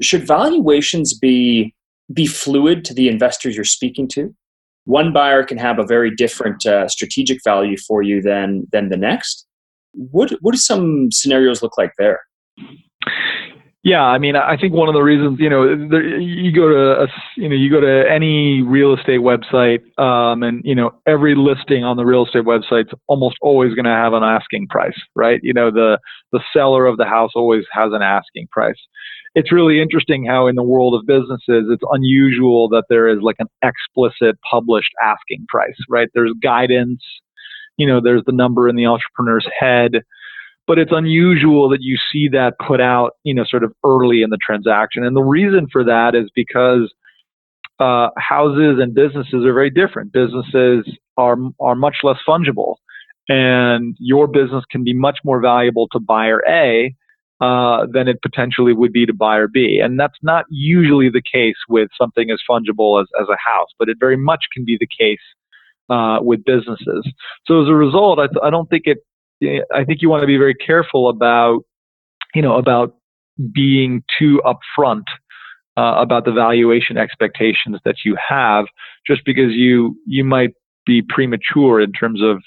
[0.00, 1.74] should valuations be
[2.12, 4.34] be fluid to the investors you're speaking to?
[4.84, 8.96] One buyer can have a very different uh, strategic value for you than than the
[8.96, 9.46] next.
[9.92, 12.20] What what do some scenarios look like there?
[13.86, 17.02] Yeah, I mean, I think one of the reasons, you know, there, you go to
[17.02, 17.06] a,
[17.36, 21.84] you know, you go to any real estate website, um, and you know, every listing
[21.84, 25.38] on the real estate website's almost always going to have an asking price, right?
[25.44, 26.00] You know, the
[26.32, 28.74] the seller of the house always has an asking price.
[29.36, 33.36] It's really interesting how in the world of businesses, it's unusual that there is like
[33.38, 36.08] an explicit published asking price, right?
[36.12, 37.04] There's guidance,
[37.76, 40.02] you know, there's the number in the entrepreneur's head
[40.66, 44.30] but it's unusual that you see that put out, you know, sort of early in
[44.30, 45.04] the transaction.
[45.04, 46.92] And the reason for that is because
[47.78, 50.12] uh, houses and businesses are very different.
[50.12, 50.86] Businesses
[51.16, 52.76] are are much less fungible,
[53.28, 56.94] and your business can be much more valuable to buyer A
[57.40, 59.80] uh, than it potentially would be to buyer B.
[59.82, 63.88] And that's not usually the case with something as fungible as, as a house, but
[63.88, 65.20] it very much can be the case
[65.90, 67.06] uh, with businesses.
[67.46, 68.98] So as a result, I, th- I don't think it
[69.42, 71.60] I think you want to be very careful about,
[72.34, 72.94] you know, about
[73.52, 75.04] being too upfront
[75.76, 78.66] uh, about the valuation expectations that you have,
[79.06, 80.50] just because you you might
[80.86, 82.42] be premature in terms of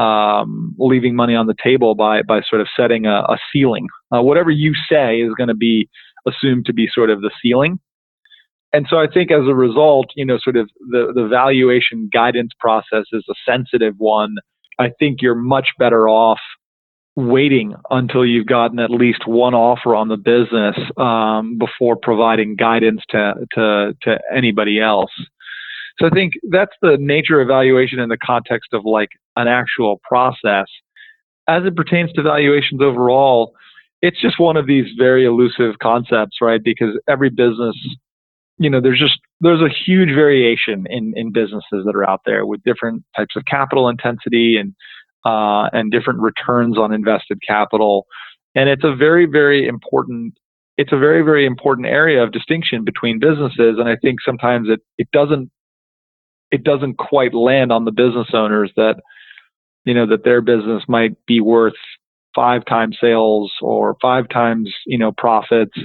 [0.00, 3.88] um, leaving money on the table by by sort of setting a, a ceiling.
[4.14, 5.88] Uh, whatever you say is going to be
[6.26, 7.80] assumed to be sort of the ceiling.
[8.72, 12.52] And so I think as a result, you know, sort of the, the valuation guidance
[12.58, 14.36] process is a sensitive one
[14.78, 16.40] I think you're much better off
[17.14, 23.02] waiting until you've gotten at least one offer on the business um, before providing guidance
[23.10, 25.10] to, to, to anybody else.
[25.98, 30.00] So I think that's the nature of valuation in the context of like an actual
[30.02, 30.66] process.
[31.48, 33.52] As it pertains to valuations overall,
[34.00, 36.62] it's just one of these very elusive concepts, right?
[36.62, 37.76] Because every business
[38.58, 42.46] you know, there's just there's a huge variation in in businesses that are out there
[42.46, 44.74] with different types of capital intensity and
[45.24, 48.06] uh, and different returns on invested capital,
[48.54, 50.34] and it's a very very important
[50.78, 54.80] it's a very very important area of distinction between businesses, and I think sometimes it
[54.98, 55.50] it doesn't
[56.50, 58.96] it doesn't quite land on the business owners that
[59.84, 61.74] you know that their business might be worth
[62.34, 65.76] five times sales or five times you know profits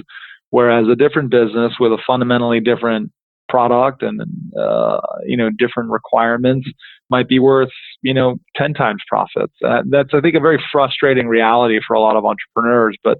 [0.50, 3.12] Whereas a different business with a fundamentally different
[3.48, 4.20] product and
[4.58, 6.68] uh, you know different requirements
[7.10, 7.70] might be worth
[8.02, 9.54] you know 10 times profits.
[9.64, 13.18] Uh, that's i think a very frustrating reality for a lot of entrepreneurs but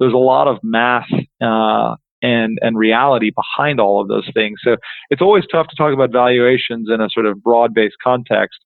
[0.00, 1.08] there's a lot of math
[1.40, 4.60] uh, and and reality behind all of those things.
[4.62, 4.76] So
[5.10, 8.58] it's always tough to talk about valuations in a sort of broad based context.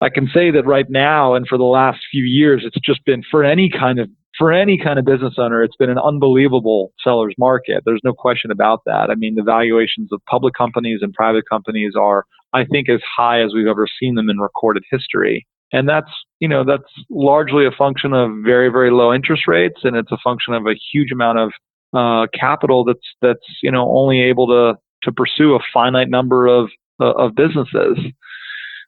[0.00, 3.22] I can say that right now and for the last few years, it's just been
[3.30, 7.34] for any kind of for any kind of business owner, it's been an unbelievable seller's
[7.38, 7.82] market.
[7.84, 9.08] There's no question about that.
[9.10, 13.42] I mean, the valuations of public companies and private companies are, I think, as high
[13.42, 15.46] as we've ever seen them in recorded history.
[15.72, 19.96] And that's, you know, that's largely a function of very, very low interest rates, and
[19.96, 21.52] it's a function of a huge amount of
[21.92, 26.68] uh, capital that's that's you know only able to to pursue a finite number of
[27.00, 27.98] uh, of businesses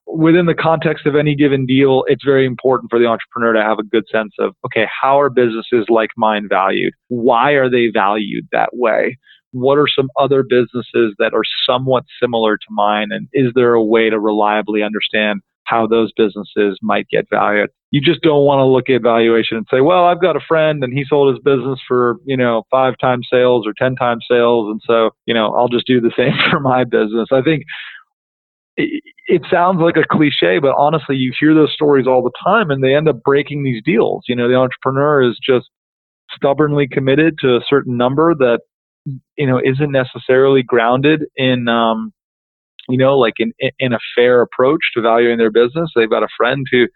[0.09, 3.79] within the context of any given deal, it's very important for the entrepreneur to have
[3.79, 6.95] a good sense of, okay, how are businesses like mine valued?
[7.09, 9.19] Why are they valued that way?
[9.53, 13.09] What are some other businesses that are somewhat similar to mine?
[13.11, 17.71] And is there a way to reliably understand how those businesses might get valued?
[17.91, 20.85] You just don't want to look at valuation and say, well, I've got a friend
[20.85, 24.71] and he sold his business for, you know, five times sales or 10 times sales.
[24.71, 27.29] And so, you know, I'll just do the same for my business.
[27.33, 27.65] I think
[28.79, 32.83] it, sounds like a cliche, but honestly, you hear those stories all the time and
[32.83, 34.25] they end up breaking these deals.
[34.29, 35.67] You know, the entrepreneur is just
[36.31, 38.61] stubbornly committed to a certain number that,
[39.37, 42.13] you know, isn't necessarily grounded in, um,
[42.89, 45.91] you know, like in, in a fair approach to valuing their business.
[45.95, 46.87] They've got a friend who,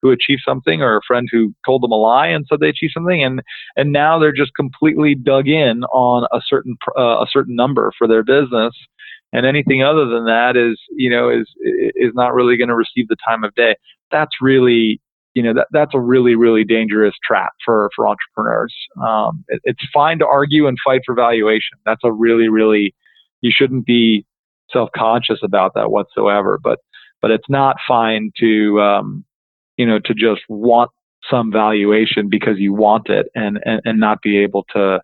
[0.00, 2.92] who achieved something or a friend who told them a lie and said they achieved
[2.92, 3.40] something and
[3.76, 8.08] and now they're just completely dug in on a certain uh, a certain number for
[8.08, 8.74] their business
[9.32, 13.08] and anything other than that is you know is is not really going to receive
[13.08, 13.76] the time of day.
[14.10, 15.00] That's really
[15.34, 18.74] you know that that's a really really dangerous trap for for entrepreneurs.
[19.02, 21.78] Um, it, it's fine to argue and fight for valuation.
[21.84, 22.94] That's a really really
[23.40, 24.26] you shouldn't be
[24.70, 26.58] self-conscious about that whatsoever.
[26.62, 26.78] But
[27.20, 29.24] but it's not fine to um,
[29.76, 30.90] you know to just want
[31.30, 35.00] some valuation because you want it and and, and not be able to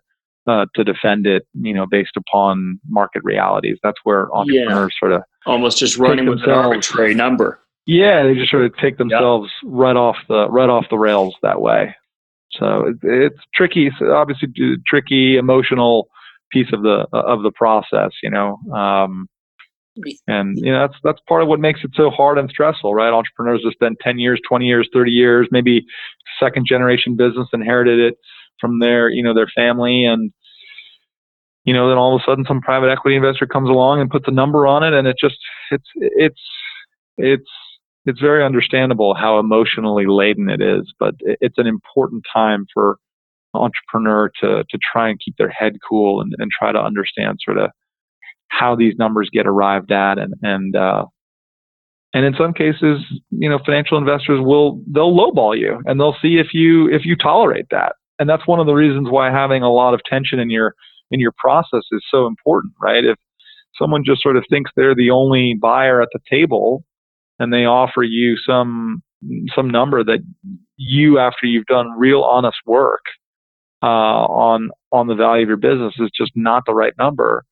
[0.49, 3.77] uh, to defend it, you know, based upon market realities.
[3.83, 4.99] That's where entrepreneurs yeah.
[4.99, 7.59] sort of almost just running with an arbitrary number.
[7.85, 9.71] Yeah, they just sort of take themselves yep.
[9.73, 11.95] right off the right off the rails that way.
[12.51, 13.91] So it, it's tricky.
[14.01, 14.49] Obviously,
[14.87, 16.09] tricky emotional
[16.51, 18.11] piece of the of the process.
[18.23, 19.27] You know, um,
[20.27, 23.13] and you know that's that's part of what makes it so hard and stressful, right?
[23.13, 25.85] Entrepreneurs have spent 10 years, 20 years, 30 years, maybe
[26.39, 28.15] second generation business inherited it
[28.59, 30.31] from their you know their family and
[31.65, 34.27] you know then all of a sudden some private equity investor comes along and puts
[34.27, 35.37] a number on it and it just
[35.71, 36.41] it's it's
[37.17, 37.49] it's
[38.05, 42.97] it's very understandable how emotionally laden it is but it's an important time for
[43.53, 47.57] entrepreneur to to try and keep their head cool and, and try to understand sort
[47.57, 47.69] of
[48.49, 51.05] how these numbers get arrived at and and uh,
[52.13, 52.99] and in some cases
[53.29, 57.15] you know financial investors will they'll lowball you and they'll see if you if you
[57.15, 57.93] tolerate that.
[58.19, 60.75] And that's one of the reasons why having a lot of tension in your
[61.11, 63.03] in your process is so important, right?
[63.03, 63.17] If
[63.77, 66.83] someone just sort of thinks they're the only buyer at the table
[67.39, 69.01] and they offer you some
[69.53, 70.19] some number that
[70.77, 73.03] you after you've done real honest work
[73.83, 77.43] uh, on on the value of your business is just not the right number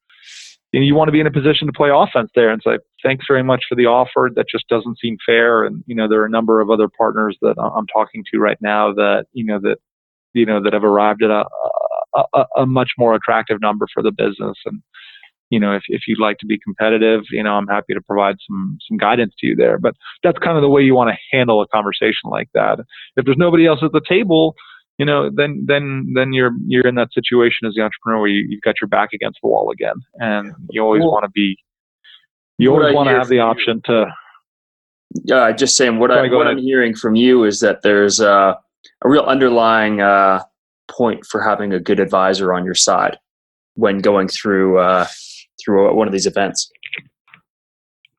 [0.71, 3.25] you, you want to be in a position to play offense there and say thanks
[3.27, 6.25] very much for the offer that just doesn't seem fair and you know there are
[6.25, 9.77] a number of other partners that i'm talking to right now that you know that
[10.33, 11.43] you know that have arrived at a,
[12.33, 14.57] a, a much more attractive number for the business.
[14.65, 14.81] And
[15.49, 18.35] you know if, if you'd like to be competitive you know i'm happy to provide
[18.45, 19.77] some some guidance to you there.
[19.77, 22.79] But that's kind of the way you want to handle a conversation like that.
[23.15, 24.55] If there's nobody else at the table
[24.97, 28.45] you know then then then you're you're in that situation as the entrepreneur where you,
[28.49, 29.95] you've got your back against the wall again.
[30.15, 31.57] And you always well, want to be
[32.57, 34.07] you always want to have the option to
[35.23, 38.53] yeah just saying what i what i'm hearing from you is that there's uh
[39.03, 40.41] a real underlying uh,
[40.89, 43.17] point for having a good advisor on your side
[43.75, 45.07] when going through uh,
[45.63, 46.69] through one of these events.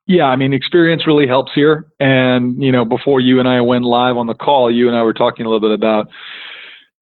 [0.07, 1.87] Yeah, I mean, experience really helps here.
[2.01, 5.03] And you know, before you and I went live on the call, you and I
[5.03, 6.09] were talking a little bit about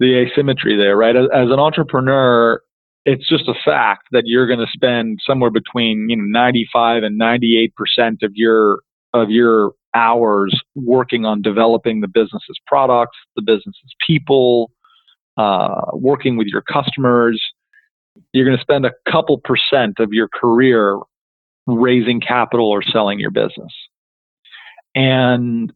[0.01, 1.15] the asymmetry there, right?
[1.17, 2.61] As, as an entrepreneur,
[3.05, 7.17] it's just a fact that you're going to spend somewhere between you know 95 and
[7.17, 8.81] 98 percent of your
[9.15, 14.71] of your hours working on developing the business's products, the business's people,
[15.37, 17.43] uh, working with your customers.
[18.33, 20.99] You're going to spend a couple percent of your career
[21.67, 23.73] raising capital or selling your business.
[24.95, 25.73] And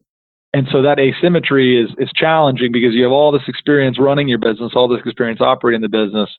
[0.53, 4.39] and so that asymmetry is is challenging because you have all this experience running your
[4.39, 6.29] business, all this experience operating the business,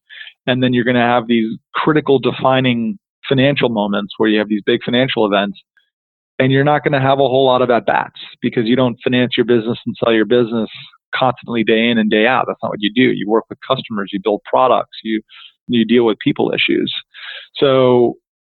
[0.47, 2.99] and then you're going to have these critical defining
[3.29, 5.59] financial moments where you have these big financial events
[6.39, 8.99] and you're not going to have a whole lot of at bats because you don't
[9.05, 10.69] finance your business and sell your business
[11.15, 12.45] constantly day in and day out.
[12.47, 13.13] That's not what you do.
[13.13, 15.23] You work with customers, you build products, you
[15.69, 16.93] you deal with people issues.
[17.57, 18.17] So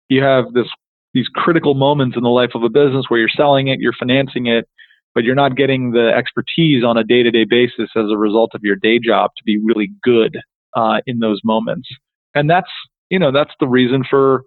[0.10, 0.68] you have this
[1.14, 4.48] these critical moments in the life of a business where you're selling it, you're financing
[4.48, 4.68] it,
[5.14, 8.76] but you're not getting the expertise on a day-to-day basis as a result of your
[8.76, 10.40] day job to be really good
[10.76, 11.88] uh, in those moments.
[12.34, 12.70] And that's
[13.10, 14.44] you know that's the reason for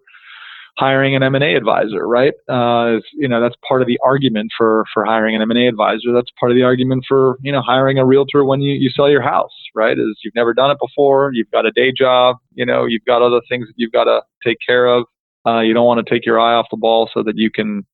[0.78, 2.34] hiring an M&A advisor, right?
[2.48, 6.12] Uh, you know, that's part of the argument for for hiring an M&A advisor.
[6.14, 9.10] That's part of the argument for you know hiring a realtor when you, you sell
[9.10, 9.98] your house, right?
[9.98, 13.22] Is you've never done it before, you've got a day job, you know, you've got
[13.22, 15.04] other things that you've got to take care of.
[15.46, 17.86] Uh, you don't want to take your eye off the ball so that you can,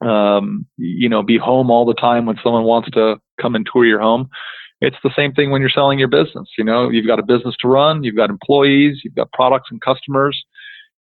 [0.00, 3.84] um, you know, be home all the time when someone wants to come and tour
[3.84, 4.28] your home.
[4.80, 6.48] It's the same thing when you're selling your business.
[6.58, 9.80] You know, you've got a business to run, you've got employees, you've got products and
[9.80, 10.44] customers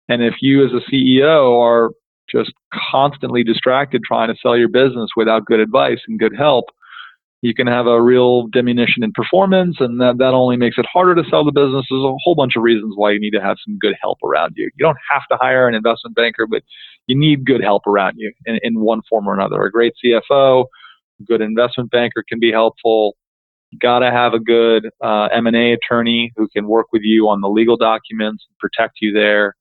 [0.09, 1.91] and if you as a CEO are
[2.29, 2.51] just
[2.91, 6.65] constantly distracted trying to sell your business without good advice and good help,
[7.41, 11.13] you can have a real diminution in performance, and that, that only makes it harder
[11.15, 11.85] to sell the business.
[11.89, 14.53] There's a whole bunch of reasons why you need to have some good help around
[14.55, 14.65] you.
[14.75, 16.63] You don't have to hire an investment banker, but
[17.05, 19.61] you need good help around you in, in one form or another.
[19.63, 20.65] A great CFO,
[21.19, 23.15] a good investment banker can be helpful.
[23.69, 27.41] You got to have a good uh, M&A attorney who can work with you on
[27.41, 29.55] the legal documents and protect you there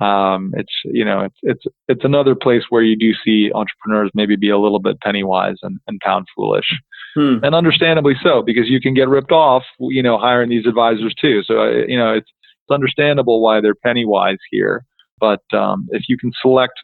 [0.00, 4.36] um, it's you know it's it's it's another place where you do see entrepreneurs maybe
[4.36, 6.66] be a little bit penny wise and, and pound foolish,
[7.14, 7.36] hmm.
[7.42, 11.42] and understandably so because you can get ripped off you know hiring these advisors too.
[11.44, 12.28] So uh, you know it's
[12.62, 14.84] it's understandable why they're penny wise here,
[15.20, 16.74] but um, if you can select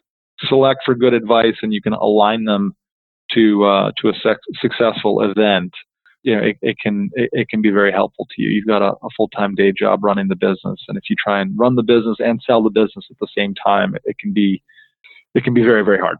[0.47, 2.75] select for good advice and you can align them
[3.33, 4.13] to uh, to a
[4.61, 5.73] successful event,
[6.23, 8.49] you know, it, it can it, it, can be very helpful to you.
[8.49, 11.41] You've got a, a full time day job running the business, and if you try
[11.41, 14.61] and run the business and sell the business at the same time, it can be
[15.33, 16.17] it can be very very hard.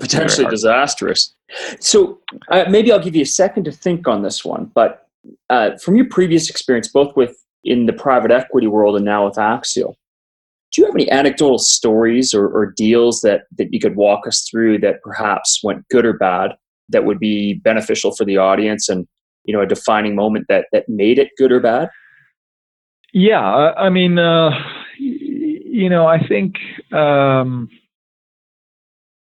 [0.00, 0.52] potentially hard.
[0.52, 1.34] disastrous.
[1.80, 2.20] So
[2.50, 4.70] uh, maybe I'll give you a second to think on this one.
[4.74, 5.08] But
[5.50, 9.38] uh, from your previous experience, both with in the private equity world and now with
[9.38, 9.96] Axial,
[10.72, 14.46] do you have any anecdotal stories or, or deals that that you could walk us
[14.48, 16.52] through that perhaps went good or bad?
[16.90, 19.06] that would be beneficial for the audience and
[19.44, 21.88] you know a defining moment that that made it good or bad?
[23.12, 24.50] Yeah, I mean, uh,
[24.98, 26.56] you know, I think.
[26.92, 27.68] Um,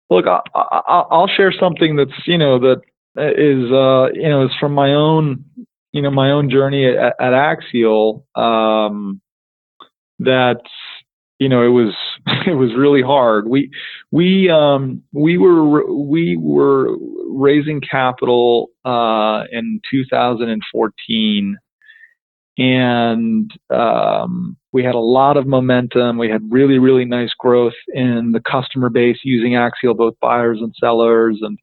[0.10, 2.82] look, I, will share something that's you know that
[3.18, 5.44] is uh, you know is from my own
[5.92, 8.26] you know my own journey at, at Axial.
[8.36, 9.22] Um,
[10.20, 10.62] that
[11.40, 11.96] you know it was
[12.48, 13.48] it was really hard.
[13.48, 13.72] We
[14.12, 16.96] we um, we were we were
[17.30, 21.58] raising capital uh, in 2014,
[22.58, 26.18] and um, we had a lot of momentum.
[26.18, 30.74] We had really really nice growth in the customer base using Axial, both buyers and
[30.80, 31.58] sellers, and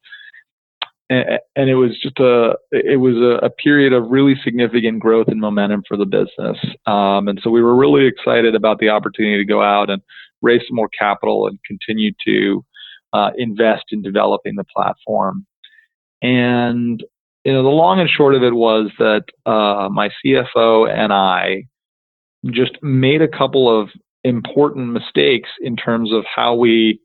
[1.10, 5.40] and it was just a it was a, a, period of really significant growth and
[5.40, 6.56] momentum for the business.
[6.86, 10.00] Um, and so we were really excited about the opportunity to go out and
[10.40, 12.64] raise some more capital and continue to
[13.12, 15.46] uh, invest in developing the platform.
[16.22, 17.02] And
[17.44, 21.64] you know the long and short of it was that uh, my CFO and I
[22.50, 23.90] just made a couple of
[24.22, 27.00] important mistakes in terms of how we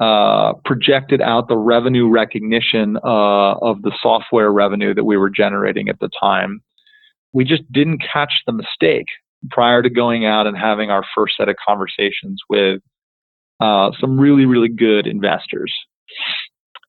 [0.00, 5.88] uh, projected out the revenue recognition uh, of the software revenue that we were generating
[5.88, 6.60] at the time.
[7.32, 9.06] We just didn't catch the mistake
[9.50, 12.80] prior to going out and having our first set of conversations with
[13.60, 15.72] uh, some really, really good investors.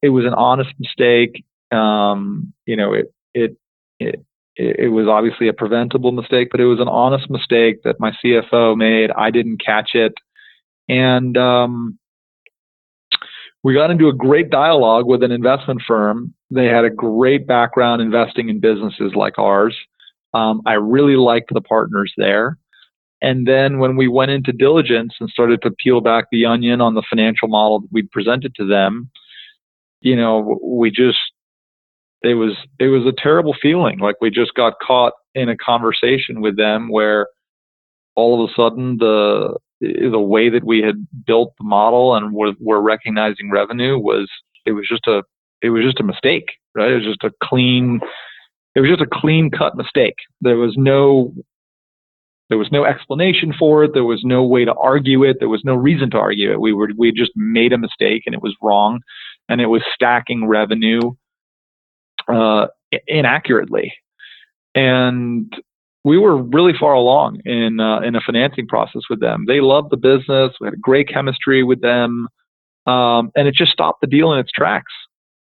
[0.01, 1.43] It was an honest mistake.
[1.71, 3.57] Um, you know, it, it,
[3.99, 4.25] it,
[4.55, 8.75] it was obviously a preventable mistake, but it was an honest mistake that my CFO
[8.77, 9.11] made.
[9.11, 10.13] I didn't catch it.
[10.87, 11.99] And, um,
[13.65, 16.31] we got into a great dialogue with an investment firm.
[16.51, 19.75] They had a great background investing in businesses like ours.
[20.35, 22.59] Um, I really liked the partners there.
[23.23, 26.93] And then when we went into diligence and started to peel back the onion on
[26.93, 29.09] the financial model that we presented to them,
[29.99, 31.17] you know, we just
[32.21, 33.97] it was it was a terrible feeling.
[33.97, 37.29] Like we just got caught in a conversation with them where
[38.13, 42.53] all of a sudden the the way that we had built the model and were,
[42.59, 44.29] were recognizing revenue was
[44.65, 45.23] it was just a
[45.61, 46.45] it was just a mistake,
[46.75, 46.91] right?
[46.91, 47.99] It was just a clean
[48.75, 50.15] it was just a clean cut mistake.
[50.41, 51.33] There was no
[52.49, 53.93] there was no explanation for it.
[53.93, 55.37] There was no way to argue it.
[55.39, 56.61] There was no reason to argue it.
[56.61, 59.01] We were we just made a mistake and it was wrong,
[59.49, 61.01] and it was stacking revenue
[62.27, 62.67] uh,
[63.07, 63.93] inaccurately.
[64.75, 65.53] And
[66.05, 69.45] we were really far along in uh, in a financing process with them.
[69.47, 70.51] They loved the business.
[70.61, 72.27] We had a great chemistry with them,
[72.85, 74.93] um, and it just stopped the deal in its tracks.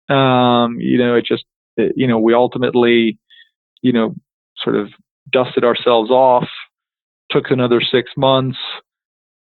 [0.09, 1.45] Um, you know, it just
[1.77, 3.19] it, you know we ultimately
[3.83, 4.15] you know
[4.57, 4.89] sort of
[5.31, 6.47] dusted ourselves off.
[7.29, 8.57] Took another six months.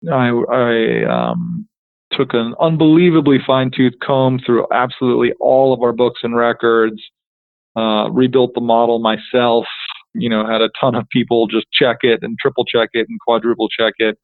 [0.09, 1.67] I, I um,
[2.13, 7.01] took an unbelievably fine tooth comb through absolutely all of our books and records.
[7.75, 9.65] Uh, rebuilt the model myself
[10.13, 13.19] you know, had a ton of people just check it and triple check it and
[13.19, 14.17] quadruple check it.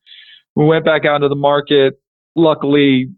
[0.55, 1.99] We went back out into the market.
[2.35, 3.09] Luckily,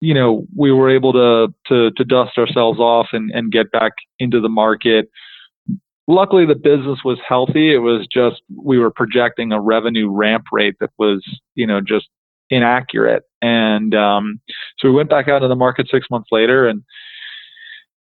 [0.00, 3.92] you know, we were able to to, to dust ourselves off and, and get back
[4.18, 5.10] into the market.
[6.08, 7.74] Luckily, the business was healthy.
[7.74, 12.06] It was just we were projecting a revenue ramp rate that was, you know, just
[12.50, 13.24] inaccurate.
[13.42, 14.40] And um,
[14.78, 16.82] so we went back out into the market six months later, and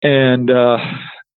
[0.03, 0.77] and uh,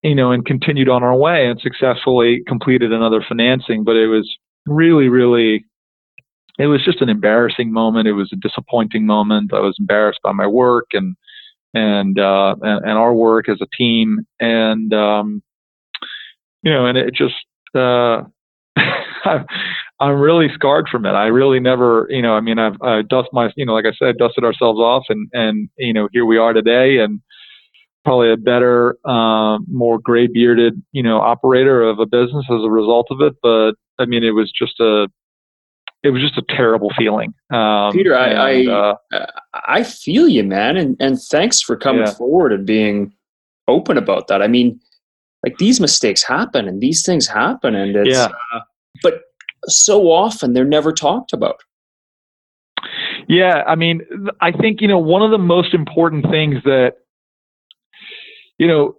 [0.03, 3.83] you know, and continued on our way and successfully completed another financing.
[3.83, 4.29] But it was
[4.65, 5.65] really, really,
[6.59, 8.07] it was just an embarrassing moment.
[8.07, 9.53] It was a disappointing moment.
[9.53, 11.15] I was embarrassed by my work and
[11.73, 15.41] and uh, and, and our work as a team, and um,
[16.61, 17.35] you know, and it just.
[17.73, 18.23] Uh,
[19.99, 21.11] I'm really scarred from it.
[21.11, 23.93] I really never, you know, I mean, I've I dust my, you know, like I
[23.97, 27.21] said, dusted ourselves off, and and you know, here we are today, and
[28.03, 32.69] probably a better, uh, more gray bearded, you know, operator of a business as a
[32.69, 33.33] result of it.
[33.41, 35.07] But I mean, it was just a,
[36.03, 37.33] it was just a terrible feeling.
[37.51, 42.05] Um, Peter, I, and, I, uh, I feel you, man, and and thanks for coming
[42.05, 42.13] yeah.
[42.13, 43.13] forward and being
[43.67, 44.41] open about that.
[44.41, 44.79] I mean,
[45.43, 48.29] like these mistakes happen and these things happen, and it's, yeah.
[48.53, 48.59] Uh,
[49.01, 49.21] but
[49.67, 51.55] so often they're never talked about.
[53.29, 54.01] Yeah, I mean,
[54.41, 56.95] I think you know one of the most important things that
[58.57, 58.95] you know,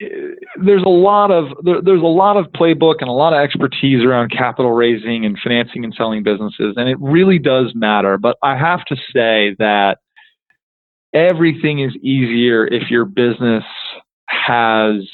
[0.00, 0.06] eh,
[0.64, 4.04] there's a lot of there, there's a lot of playbook and a lot of expertise
[4.04, 8.18] around capital raising and financing and selling businesses, and it really does matter.
[8.18, 9.98] But I have to say that
[11.14, 13.64] everything is easier if your business
[14.28, 15.08] has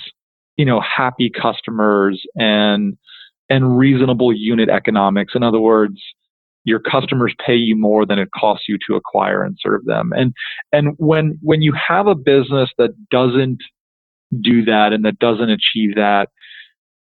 [0.56, 2.96] you know happy customers and
[3.50, 5.34] and reasonable unit economics.
[5.34, 6.00] In other words,
[6.64, 10.12] your customers pay you more than it costs you to acquire and serve them.
[10.16, 10.32] And
[10.72, 13.58] and when when you have a business that doesn't
[14.40, 16.28] do that and that doesn't achieve that,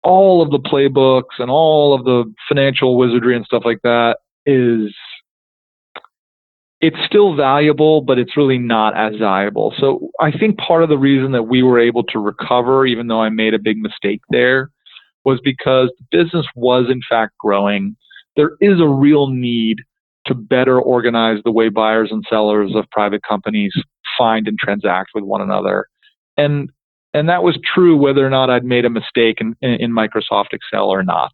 [0.04, 4.94] all of the playbooks and all of the financial wizardry and stuff like that is
[6.82, 9.74] it's still valuable, but it's really not as valuable.
[9.80, 13.22] So I think part of the reason that we were able to recover, even though
[13.22, 14.70] I made a big mistake there,
[15.24, 17.96] was because the business was in fact growing
[18.36, 19.78] there is a real need
[20.28, 23.74] to better organize the way buyers and sellers of private companies
[24.18, 25.88] find and transact with one another.
[26.38, 26.70] And
[27.14, 30.52] and that was true whether or not I'd made a mistake in, in, in Microsoft
[30.52, 31.32] Excel or not.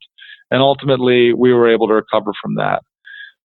[0.52, 2.84] And ultimately, we were able to recover from that.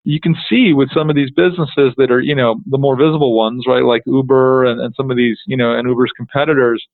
[0.02, 3.36] You can see with some of these businesses that are, you know, the more visible
[3.36, 6.84] ones, right, like Uber and, and some of these, you know, and Uber's competitors,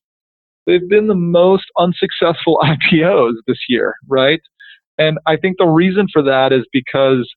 [0.67, 4.41] they've been the most unsuccessful IPOs this year, right?
[5.01, 7.27] And I think the reason for that is because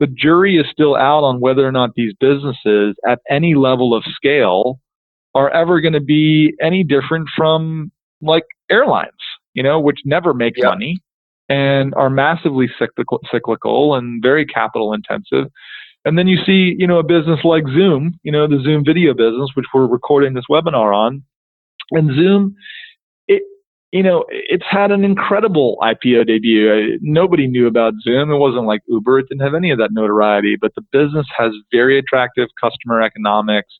[0.00, 4.04] the jury is still out on whether or not these businesses at any level of
[4.14, 4.78] scale
[5.34, 7.90] are ever going to be any different from
[8.20, 9.22] like airlines,
[9.54, 10.68] you know, which never make yeah.
[10.68, 10.98] money
[11.48, 15.50] and are massively cyclical, cyclical and very capital intensive.
[16.04, 19.14] And then you see, you know, a business like Zoom, you know, the Zoom video
[19.14, 21.22] business, which we're recording this webinar on.
[21.92, 22.54] And Zoom,
[23.92, 26.98] you know, it's had an incredible IPO debut.
[27.02, 28.30] Nobody knew about Zoom.
[28.30, 29.20] It wasn't like Uber.
[29.20, 33.78] It didn't have any of that notoriety, but the business has very attractive customer economics.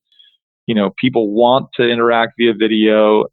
[0.66, 3.26] You know, people want to interact via video.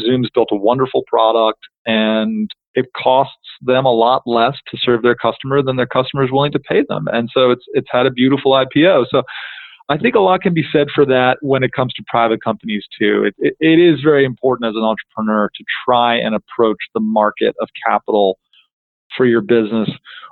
[0.00, 5.14] Zoom's built a wonderful product and it costs them a lot less to serve their
[5.14, 7.08] customer than their customer is willing to pay them.
[7.12, 9.06] And so it's, it's had a beautiful IPO.
[9.10, 9.22] So
[9.88, 12.84] I think a lot can be said for that when it comes to private companies
[12.98, 13.24] too.
[13.24, 17.54] It, it, it is very important as an entrepreneur to try and approach the market
[17.60, 18.38] of capital
[19.16, 19.88] for your business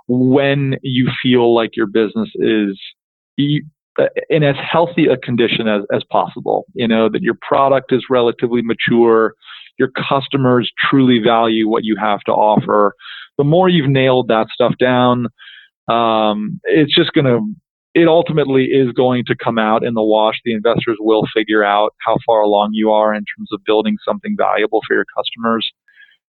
[0.08, 2.78] when you feel like your business is
[3.38, 6.66] in as healthy a condition as, as possible.
[6.74, 9.34] You know, that your product is relatively mature,
[9.78, 12.94] your customers truly value what you have to offer.
[13.38, 15.28] The more you've nailed that stuff down,
[15.88, 17.40] um, it's just going to
[17.94, 20.40] it ultimately is going to come out in the wash.
[20.44, 24.34] The investors will figure out how far along you are in terms of building something
[24.36, 25.66] valuable for your customers.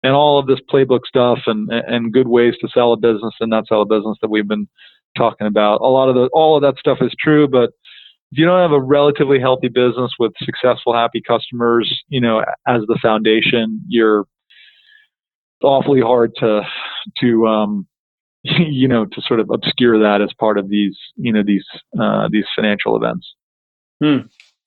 [0.04, 3.50] And all of this playbook stuff and, and good ways to sell a business and
[3.50, 4.68] not sell a business that we've been
[5.16, 5.80] talking about.
[5.80, 7.70] A lot of the, all of that stuff is true, but
[8.30, 12.82] if you don't have a relatively healthy business with successful, happy customers, you know, as
[12.86, 14.24] the foundation, you're
[15.62, 16.60] awfully hard to
[17.20, 17.86] to um,
[18.42, 21.64] you know to sort of obscure that as part of these you know these
[22.00, 23.34] uh, these financial events.
[24.02, 24.18] Hmm.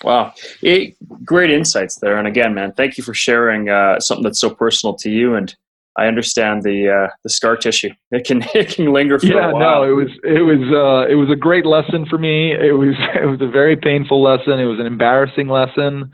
[0.03, 2.17] Wow, it, great insights there.
[2.17, 5.35] And again, man, thank you for sharing uh, something that's so personal to you.
[5.35, 5.55] And
[5.95, 7.91] I understand the uh, the scar tissue.
[8.11, 9.59] It can it can linger for yeah, a while.
[9.59, 12.53] no, it was it was uh, it was a great lesson for me.
[12.53, 14.59] It was it was a very painful lesson.
[14.59, 16.11] It was an embarrassing lesson,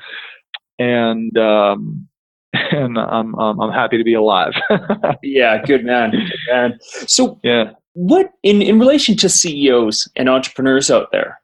[0.79, 2.07] and um,
[2.71, 4.53] and I'm I'm, I'm happy to be alive.
[5.23, 6.79] yeah, good man, good man.
[6.81, 11.39] So yeah, what in in relation to CEOs and entrepreneurs out there?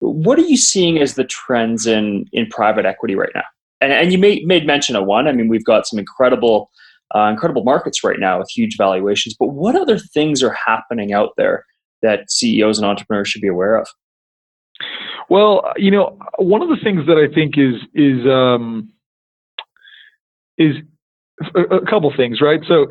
[0.00, 3.44] What are you seeing as the trends in in private equity right now?
[3.80, 5.26] And and you made made mention of one.
[5.26, 6.70] I mean, we've got some incredible
[7.14, 9.34] uh, incredible markets right now with huge valuations.
[9.38, 11.64] But what other things are happening out there
[12.02, 13.88] that CEOs and entrepreneurs should be aware of?
[15.30, 18.92] Well, you know, one of the things that I think is is um,
[20.58, 20.76] is
[21.54, 22.60] a, a couple things, right?
[22.66, 22.86] So,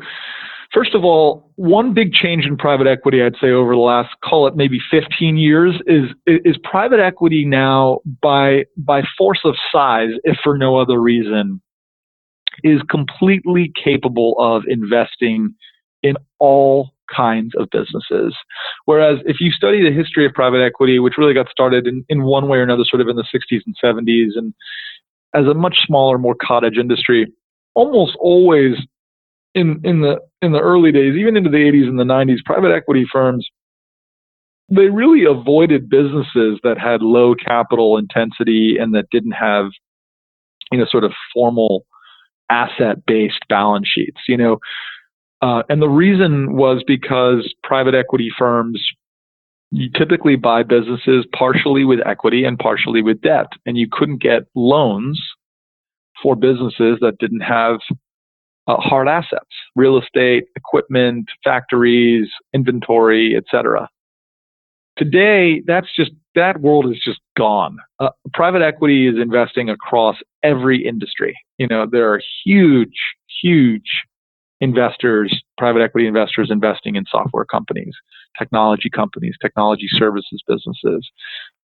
[0.72, 4.46] first of all, one big change in private equity, I'd say over the last call
[4.46, 10.36] it maybe 15 years, is is private equity now by by force of size, if
[10.42, 11.60] for no other reason,
[12.62, 15.54] is completely capable of investing
[16.02, 18.34] in all kinds of businesses.
[18.84, 22.22] Whereas if you study the history of private equity, which really got started in, in
[22.22, 24.54] one way or another sort of in the 60s and 70s and
[25.34, 27.26] as a much smaller, more cottage industry,
[27.74, 28.76] almost always
[29.54, 32.72] in, in the in the early days, even into the 80s and the 90s, private
[32.72, 33.48] equity firms
[34.68, 39.66] they really avoided businesses that had low capital intensity and that didn't have
[40.72, 41.84] you know sort of formal
[42.50, 44.20] asset based balance sheets.
[44.26, 44.58] You know,
[45.42, 48.82] uh, and the reason was because private equity firms
[49.94, 55.20] typically buy businesses partially with equity and partially with debt, and you couldn't get loans
[56.24, 57.80] for businesses that didn't have
[58.66, 59.44] uh, hard assets,
[59.76, 63.90] real estate, equipment, factories, inventory, etc.
[64.96, 67.76] Today, that's just that world is just gone.
[68.00, 71.36] Uh, private equity is investing across every industry.
[71.58, 72.96] You know, there are huge,
[73.42, 74.04] huge
[74.62, 77.92] investors, private equity investors investing in software companies,
[78.38, 81.06] technology companies, technology services businesses.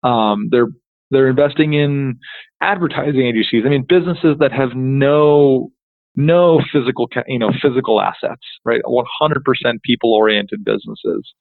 [0.02, 0.68] Um, they're
[1.10, 2.18] they're investing in
[2.60, 3.64] advertising agencies.
[3.66, 5.70] I mean, businesses that have no
[6.16, 11.32] no physical you know physical assets right 100% people oriented businesses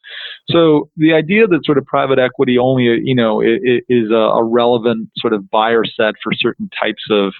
[0.48, 5.34] so the idea that sort of private equity only you know is a, relevant sort
[5.34, 7.34] of buyer set for certain types of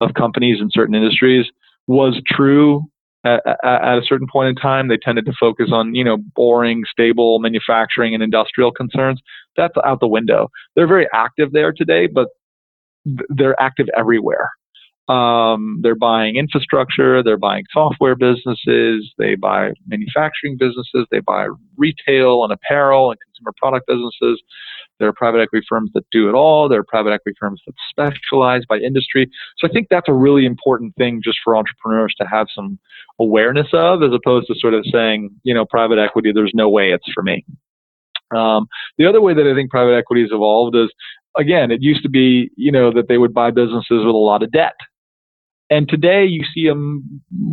[0.00, 1.46] of companies in certain industries
[1.86, 2.82] was true
[3.24, 4.88] at, at, a certain point in time.
[4.88, 9.20] They tended to focus on, you know, boring, stable manufacturing and industrial concerns.
[9.56, 10.48] That's out the window.
[10.74, 12.28] They're very active there today, but
[13.28, 14.50] they're active everywhere.
[15.08, 21.46] Um, they're buying infrastructure, they're buying software businesses, they buy manufacturing businesses, they buy
[21.76, 24.42] retail and apparel and consumer product businesses.
[24.98, 26.68] There are private equity firms that do it all.
[26.68, 29.30] There are private equity firms that specialize by industry.
[29.58, 32.78] So I think that's a really important thing just for entrepreneurs to have some
[33.20, 36.92] awareness of, as opposed to sort of saying, you know, private equity, there's no way
[36.92, 37.44] it's for me.
[38.34, 38.66] Um,
[38.98, 40.90] the other way that I think private equity has evolved is,
[41.38, 44.42] again, it used to be, you know, that they would buy businesses with a lot
[44.42, 44.74] of debt
[45.68, 46.74] and today you see a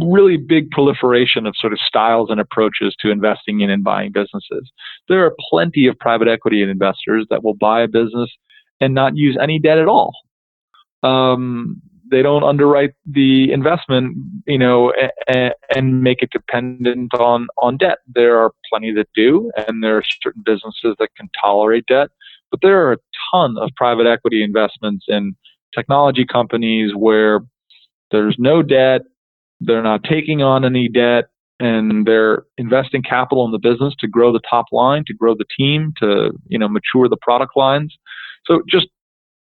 [0.05, 4.71] really big proliferation of sort of styles and approaches to investing in and buying businesses.
[5.09, 8.29] There are plenty of private equity investors that will buy a business
[8.79, 10.13] and not use any debt at all.
[11.01, 14.93] Um, they don't underwrite the investment, you know,
[15.27, 17.99] and, and make it dependent on on debt.
[18.13, 22.09] There are plenty that do, and there are certain businesses that can tolerate debt.
[22.51, 22.97] But there are a
[23.31, 25.35] ton of private equity investments in
[25.73, 27.39] technology companies where
[28.13, 29.01] there's no debt.
[29.59, 31.25] They're not taking on any debt
[31.59, 35.45] and they're investing capital in the business to grow the top line, to grow the
[35.57, 37.95] team, to, you know, mature the product lines.
[38.45, 38.87] So just,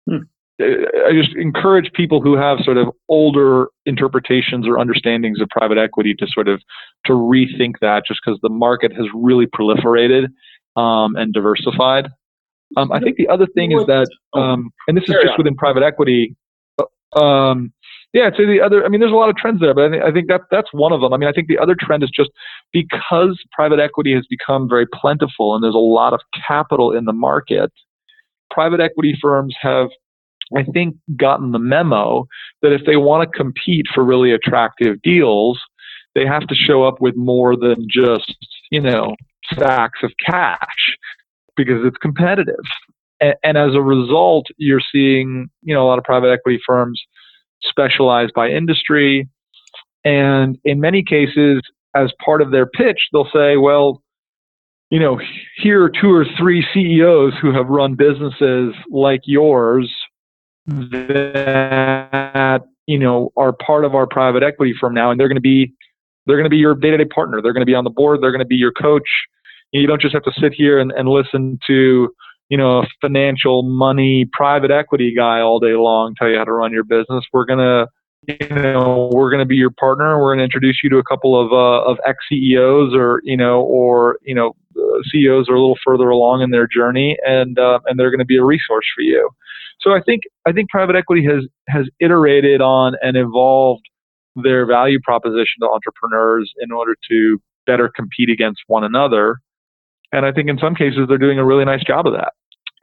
[0.09, 0.23] hmm.
[0.61, 6.13] I just encourage people who have sort of older interpretations or understandings of private equity
[6.19, 6.61] to sort of
[7.05, 10.25] to rethink that just because the market has really proliferated
[10.75, 12.09] um, and diversified.
[12.75, 15.55] Um, I think the other thing is that, oh, um, and this is just within
[15.55, 16.35] private equity,
[16.77, 17.71] uh, um,
[18.13, 19.89] yeah, I'd say the other, I mean, there's a lot of trends there, but I
[19.91, 21.13] think, I think that that's one of them.
[21.13, 22.31] I mean, I think the other trend is just
[22.73, 27.13] because private equity has become very plentiful and there's a lot of capital in the
[27.13, 27.71] market,
[28.49, 29.89] private equity firms have,
[30.57, 32.25] I think, gotten the memo
[32.63, 35.59] that if they want to compete for really attractive deals,
[36.15, 38.35] they have to show up with more than just,
[38.71, 39.15] you know,
[39.53, 40.97] stacks of cash
[41.55, 42.55] because it's competitive.
[43.19, 46.99] And, and as a result, you're seeing, you know, a lot of private equity firms
[47.61, 49.27] specialized by industry.
[50.03, 51.61] And in many cases,
[51.95, 54.03] as part of their pitch, they'll say, well,
[54.89, 55.19] you know,
[55.57, 59.91] here are two or three CEOs who have run businesses like yours
[60.65, 65.41] that, you know, are part of our private equity firm now, and they're going to
[65.41, 65.73] be
[66.25, 67.41] they're going to be your day-to-day partner.
[67.41, 68.21] They're going to be on the board.
[68.21, 69.09] They're going to be your coach.
[69.71, 72.09] You don't just have to sit here and, and listen to
[72.49, 76.51] you know, a financial money private equity guy all day long tell you how to
[76.51, 77.23] run your business.
[77.31, 77.87] We're gonna,
[78.27, 80.19] you know, we're gonna be your partner.
[80.19, 83.61] We're gonna introduce you to a couple of uh, of ex CEOs or you know,
[83.61, 87.79] or you know, uh, CEOs are a little further along in their journey, and uh,
[87.85, 89.29] and they're gonna be a resource for you.
[89.81, 93.87] So I think I think private equity has has iterated on and evolved
[94.35, 99.37] their value proposition to entrepreneurs in order to better compete against one another.
[100.11, 102.33] And I think in some cases they're doing a really nice job of that.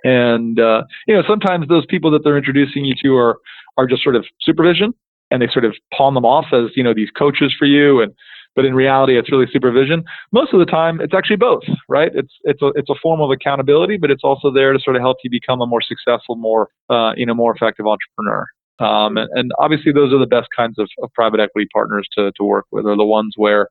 [0.04, 3.38] And uh, you know, sometimes those people that they're introducing you to are
[3.76, 4.94] are just sort of supervision,
[5.30, 8.00] and they sort of pawn them off as you know these coaches for you.
[8.00, 8.12] And
[8.54, 10.04] but in reality, it's really supervision.
[10.32, 12.10] Most of the time, it's actually both, right?
[12.14, 15.02] It's it's a it's a form of accountability, but it's also there to sort of
[15.02, 18.46] help you become a more successful, more uh, you know, more effective entrepreneur.
[18.78, 22.32] Um, and, and, obviously, those are the best kinds of, of private equity partners to
[22.32, 22.86] to work with.
[22.86, 23.68] Are the ones where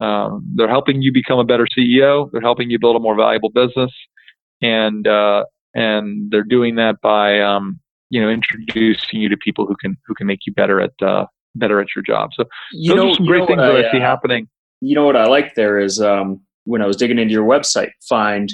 [0.00, 2.30] um, they're helping you become a better CEO.
[2.32, 3.92] They're helping you build a more valuable business,
[4.60, 7.80] and uh, and they're doing that by um,
[8.10, 11.26] you know introducing you to people who can who can make you better at uh,
[11.54, 12.30] better at your job.
[12.34, 14.48] So you those know, are some great things I, that I see uh, happening.
[14.80, 17.90] You know what I like there is um, when I was digging into your website,
[18.08, 18.52] find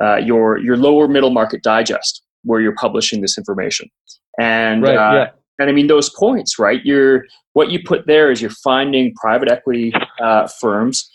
[0.00, 3.88] uh, your your lower middle market digest where you're publishing this information,
[4.38, 5.30] and right, uh, yeah.
[5.58, 6.80] And I mean those points, right?
[6.84, 11.08] You're what you put there is you're finding private equity uh, firms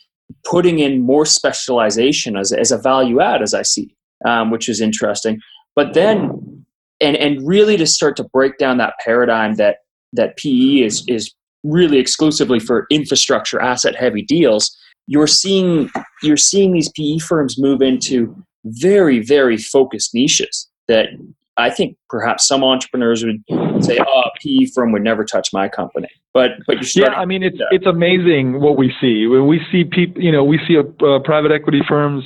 [0.45, 4.81] putting in more specialization as, as a value add, as I see um, which is
[4.81, 5.39] interesting.
[5.75, 6.65] But then,
[6.99, 9.77] and and really to start to break down that paradigm that
[10.13, 11.33] that PE is is
[11.63, 14.75] really exclusively for infrastructure asset heavy deals.
[15.07, 15.89] You're seeing
[16.23, 18.35] you're seeing these PE firms move into
[18.65, 21.09] very very focused niches that
[21.57, 23.43] I think perhaps some entrepreneurs would
[23.83, 27.25] say, "Oh, a PE firm would never touch my company." But but you're yeah, I
[27.25, 30.21] mean it's it's amazing what we see when we see people.
[30.21, 32.23] You know, we see a, uh, private equity firms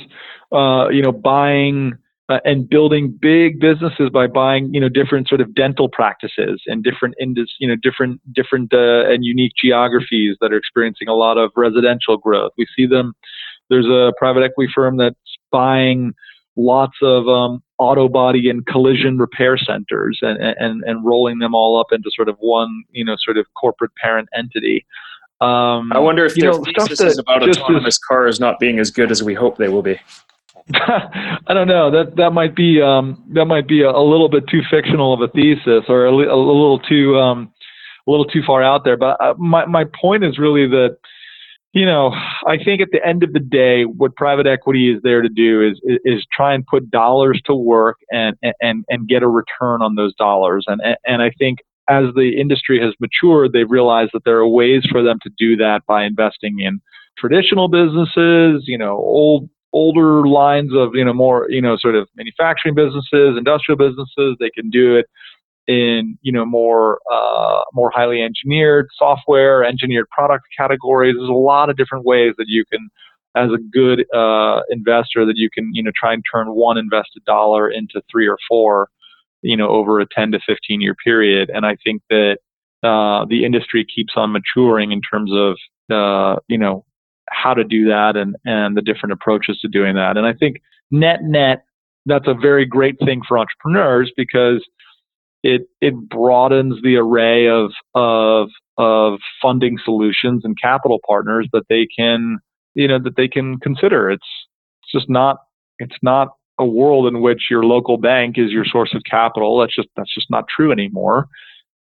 [0.52, 1.94] uh, you know, buying
[2.28, 6.84] uh, and building big businesses by buying, you know, different sort of dental practices and
[6.84, 11.38] different indus, you know, different different uh, and unique geographies that are experiencing a lot
[11.38, 12.52] of residential growth.
[12.58, 13.14] We see them.
[13.70, 15.16] There's a private equity firm that's
[15.50, 16.12] buying
[16.56, 21.78] lots of um, auto body and collision repair centers and, and and rolling them all
[21.78, 24.86] up into sort of one, you know, sort of corporate parent entity.
[25.40, 28.92] Um, I wonder if their know, thesis is about autonomous is, cars not being as
[28.92, 29.98] good as we hope they will be.
[30.74, 31.90] I don't know.
[31.90, 35.20] That that might be um, that might be a, a, little bit too fictional of
[35.20, 37.52] a thesis, or a, a little too um,
[38.06, 38.96] a little too far out there.
[38.96, 40.98] But uh, my my point is really that
[41.72, 42.12] you know
[42.46, 45.62] I think at the end of the day, what private equity is there to do
[45.62, 49.94] is is, try and put dollars to work and and and get a return on
[49.94, 50.64] those dollars.
[50.68, 51.58] And and I think
[51.88, 55.56] as the industry has matured, they've realized that there are ways for them to do
[55.56, 56.80] that by investing in
[57.18, 62.08] traditional businesses, you know, old older lines of you know more you know sort of
[62.16, 64.36] manufacturing businesses, industrial businesses.
[64.38, 65.06] They can do it
[65.66, 71.14] in you know more uh, more highly engineered software, engineered product categories.
[71.16, 72.88] There's a lot of different ways that you can,
[73.36, 77.24] as a good uh, investor, that you can you know try and turn one invested
[77.24, 78.88] dollar into three or four,
[79.42, 81.50] you know, over a 10 to 15 year period.
[81.52, 82.38] And I think that
[82.82, 85.56] uh, the industry keeps on maturing in terms of
[85.94, 86.84] uh, you know
[87.30, 90.16] how to do that and, and the different approaches to doing that.
[90.16, 90.60] And I think
[90.90, 91.64] net net,
[92.06, 94.64] that's a very great thing for entrepreneurs because
[95.42, 98.48] it it broadens the array of of
[98.78, 102.38] of funding solutions and capital partners that they can
[102.74, 104.10] you know that they can consider.
[104.10, 104.26] It's
[104.82, 105.38] it's just not
[105.78, 106.28] it's not
[106.58, 109.58] a world in which your local bank is your source of capital.
[109.58, 111.26] That's just that's just not true anymore,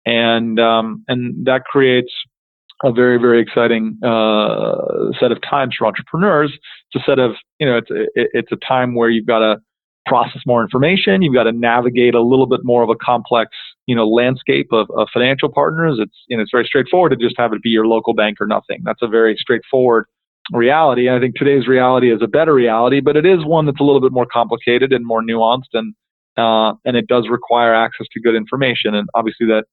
[0.06, 2.12] and um, and that creates
[2.84, 6.52] a very very exciting uh, set of times for entrepreneurs.
[6.92, 9.56] It's a set of you know it's a, it's a time where you've got to
[10.08, 11.22] process more information.
[11.22, 13.50] You've got to navigate a little bit more of a complex
[13.86, 15.98] you know landscape of, of financial partners.
[16.00, 18.46] It's you know it's very straightforward to just have it be your local bank or
[18.46, 18.82] nothing.
[18.84, 20.06] That's a very straightforward
[20.52, 21.10] reality.
[21.10, 24.00] I think today's reality is a better reality, but it is one that's a little
[24.00, 25.94] bit more complicated and more nuanced and
[26.36, 28.94] uh, and it does require access to good information.
[28.94, 29.64] And obviously that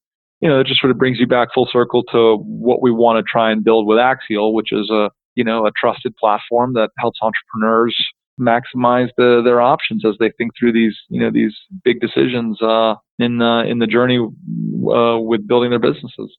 [0.42, 3.18] you know, it just sort of brings you back full circle to what we want
[3.18, 6.90] to try and build with Axial, which is a, you know, a trusted platform that
[7.00, 7.96] helps entrepreneurs
[8.40, 11.54] maximize the, their options as they think through these, you know, these
[11.84, 16.36] big decisions uh, in uh, in the journey uh, with building their businesses.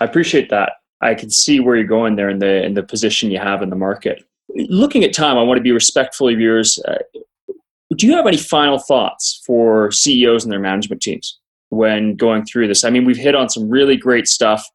[0.00, 0.72] I appreciate that.
[1.00, 3.70] I can see where you're going there in the in the position you have in
[3.70, 4.22] the market.
[4.54, 6.78] Looking at time, I want to be respectful of yours.
[6.86, 6.98] Uh,
[7.96, 11.38] do you have any final thoughts for CEOs and their management teams
[11.70, 12.84] when going through this?
[12.84, 14.66] I mean, we've hit on some really great stuff.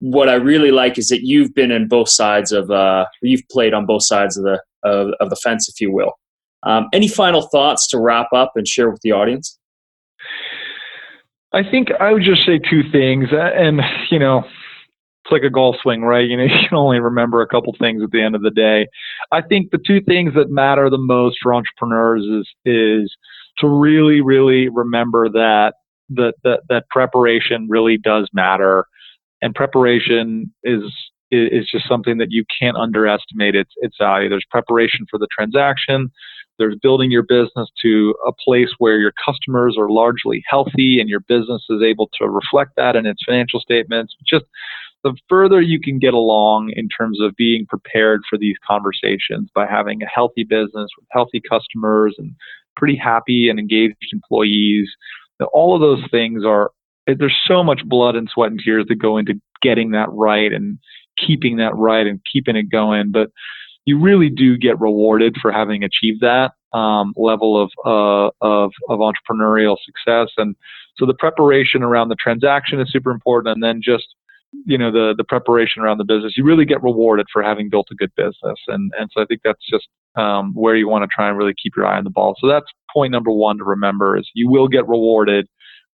[0.00, 3.74] What I really like is that you've been in both sides of, uh, you've played
[3.74, 6.12] on both sides of the of, of the fence, if you will.
[6.64, 9.58] Um, any final thoughts to wrap up and share with the audience?
[11.52, 13.80] I think I would just say two things, and
[14.10, 16.28] you know, it's like a golf swing, right?
[16.28, 18.86] You know, you can only remember a couple things at the end of the day.
[19.32, 23.16] I think the two things that matter the most for entrepreneurs is is
[23.58, 25.74] to really, really remember that
[26.10, 28.86] that that, that preparation really does matter,
[29.40, 30.52] and preparation
[31.30, 34.28] is just something that you can't underestimate its its value.
[34.28, 36.10] There's preparation for the transaction.
[36.58, 41.20] There's building your business to a place where your customers are largely healthy and your
[41.20, 44.16] business is able to reflect that in its financial statements.
[44.28, 44.44] Just
[45.04, 49.66] the further you can get along in terms of being prepared for these conversations by
[49.66, 52.34] having a healthy business with healthy customers and
[52.76, 54.88] pretty happy and engaged employees,
[55.52, 56.72] all of those things are,
[57.06, 60.78] there's so much blood and sweat and tears that go into getting that right and
[61.26, 63.10] keeping that right and keeping it going.
[63.10, 63.30] But
[63.84, 69.00] you really do get rewarded for having achieved that um, level of, uh, of, of
[69.00, 70.30] entrepreneurial success.
[70.36, 70.54] And
[70.96, 73.54] so the preparation around the transaction is super important.
[73.54, 74.06] And then just
[74.64, 77.86] you know the the preparation around the business you really get rewarded for having built
[77.90, 81.08] a good business and and so i think that's just um, where you want to
[81.14, 83.64] try and really keep your eye on the ball so that's point number one to
[83.64, 85.46] remember is you will get rewarded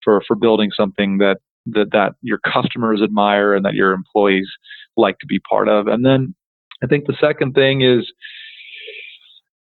[0.02, 4.49] for for building something that that that your customers admire and that your employees
[4.97, 6.35] like to be part of and then
[6.82, 8.11] i think the second thing is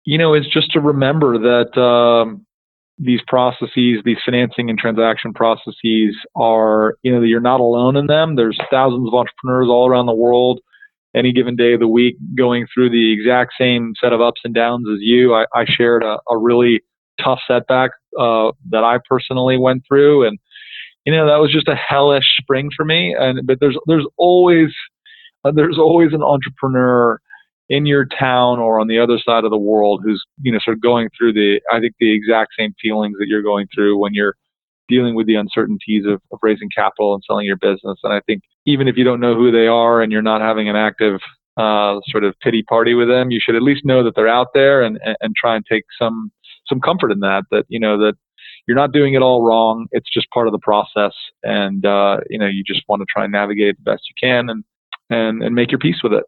[0.05, 2.45] you know is just to remember that um,
[2.99, 8.35] these processes, these financing and transaction processes are, you know, you're not alone in them.
[8.35, 10.61] There's thousands of entrepreneurs all around the world
[11.15, 14.53] any given day of the week going through the exact same set of ups and
[14.53, 15.33] downs as you.
[15.33, 16.81] I, I shared a, a, really
[17.23, 20.39] tough setback uh, that I personally went through, and
[21.05, 23.15] you know that was just a hellish spring for me.
[23.17, 24.69] And but there's there's always
[25.43, 27.19] uh, there's always an entrepreneur
[27.69, 30.77] in your town or on the other side of the world who's you know sort
[30.77, 34.13] of going through the I think the exact same feelings that you're going through when
[34.13, 34.35] you're
[34.89, 37.97] dealing with the uncertainties of, of raising capital and selling your business.
[38.03, 40.67] And I think even if you don't know who they are and you're not having
[40.67, 41.21] an active
[41.57, 44.47] uh, sort of pity party with them, you should at least know that they're out
[44.53, 46.31] there and, and, and try and take some
[46.67, 47.43] some comfort in that.
[47.51, 48.15] That you know that
[48.67, 49.87] you're not doing it all wrong.
[49.91, 51.13] It's just part of the process,
[51.43, 54.49] and uh, you know you just want to try and navigate the best you can
[54.49, 54.63] and
[55.09, 56.23] and and make your peace with it.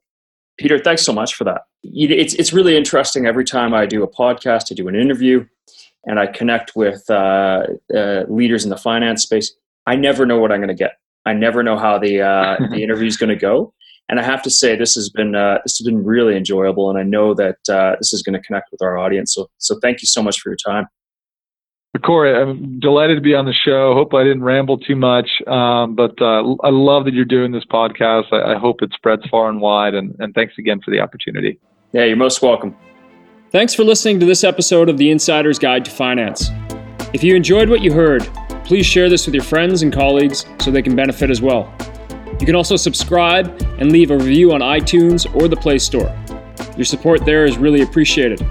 [0.58, 1.64] Peter, thanks so much for that.
[1.84, 5.46] It's, it's really interesting every time I do a podcast, I do an interview,
[6.06, 7.64] and I connect with uh,
[7.94, 9.54] uh, leaders in the finance space.
[9.86, 10.94] I never know what I'm going to get.
[11.26, 13.74] I never know how the uh, the interview is going to go.
[14.08, 17.00] And I have to say, this has been uh, this has been really enjoyable, and
[17.00, 19.34] I know that uh, this is going to connect with our audience.
[19.34, 20.88] So, so thank you so much for your time.
[22.00, 23.94] Cory, I'm delighted to be on the show.
[23.94, 27.66] Hope I didn't ramble too much, um, but uh, I love that you're doing this
[27.66, 28.26] podcast.
[28.32, 31.60] I, I, hope it spreads far and wide, and, and thanks again for the opportunity.
[31.92, 32.76] Yeah, you're most welcome.
[33.52, 36.50] Thanks for listening to this episode of The Insider's Guide to Finance.
[37.14, 38.24] If you enjoyed what you heard,
[38.66, 41.74] please share this with your friends and colleagues so they can benefit as well.
[42.40, 43.48] You can also subscribe
[43.80, 46.14] and leave a review on iTunes or the Play Store.
[46.76, 48.46] Your support there is really appreciated.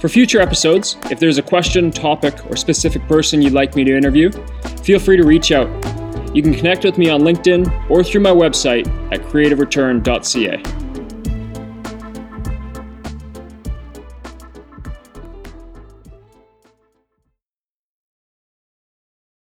[0.00, 3.94] For future episodes, if there's a question, topic, or specific person you'd like me to
[3.94, 4.30] interview,
[4.82, 5.68] feel free to reach out.
[6.34, 10.89] You can connect with me on LinkedIn or through my website at creativereturn.ca.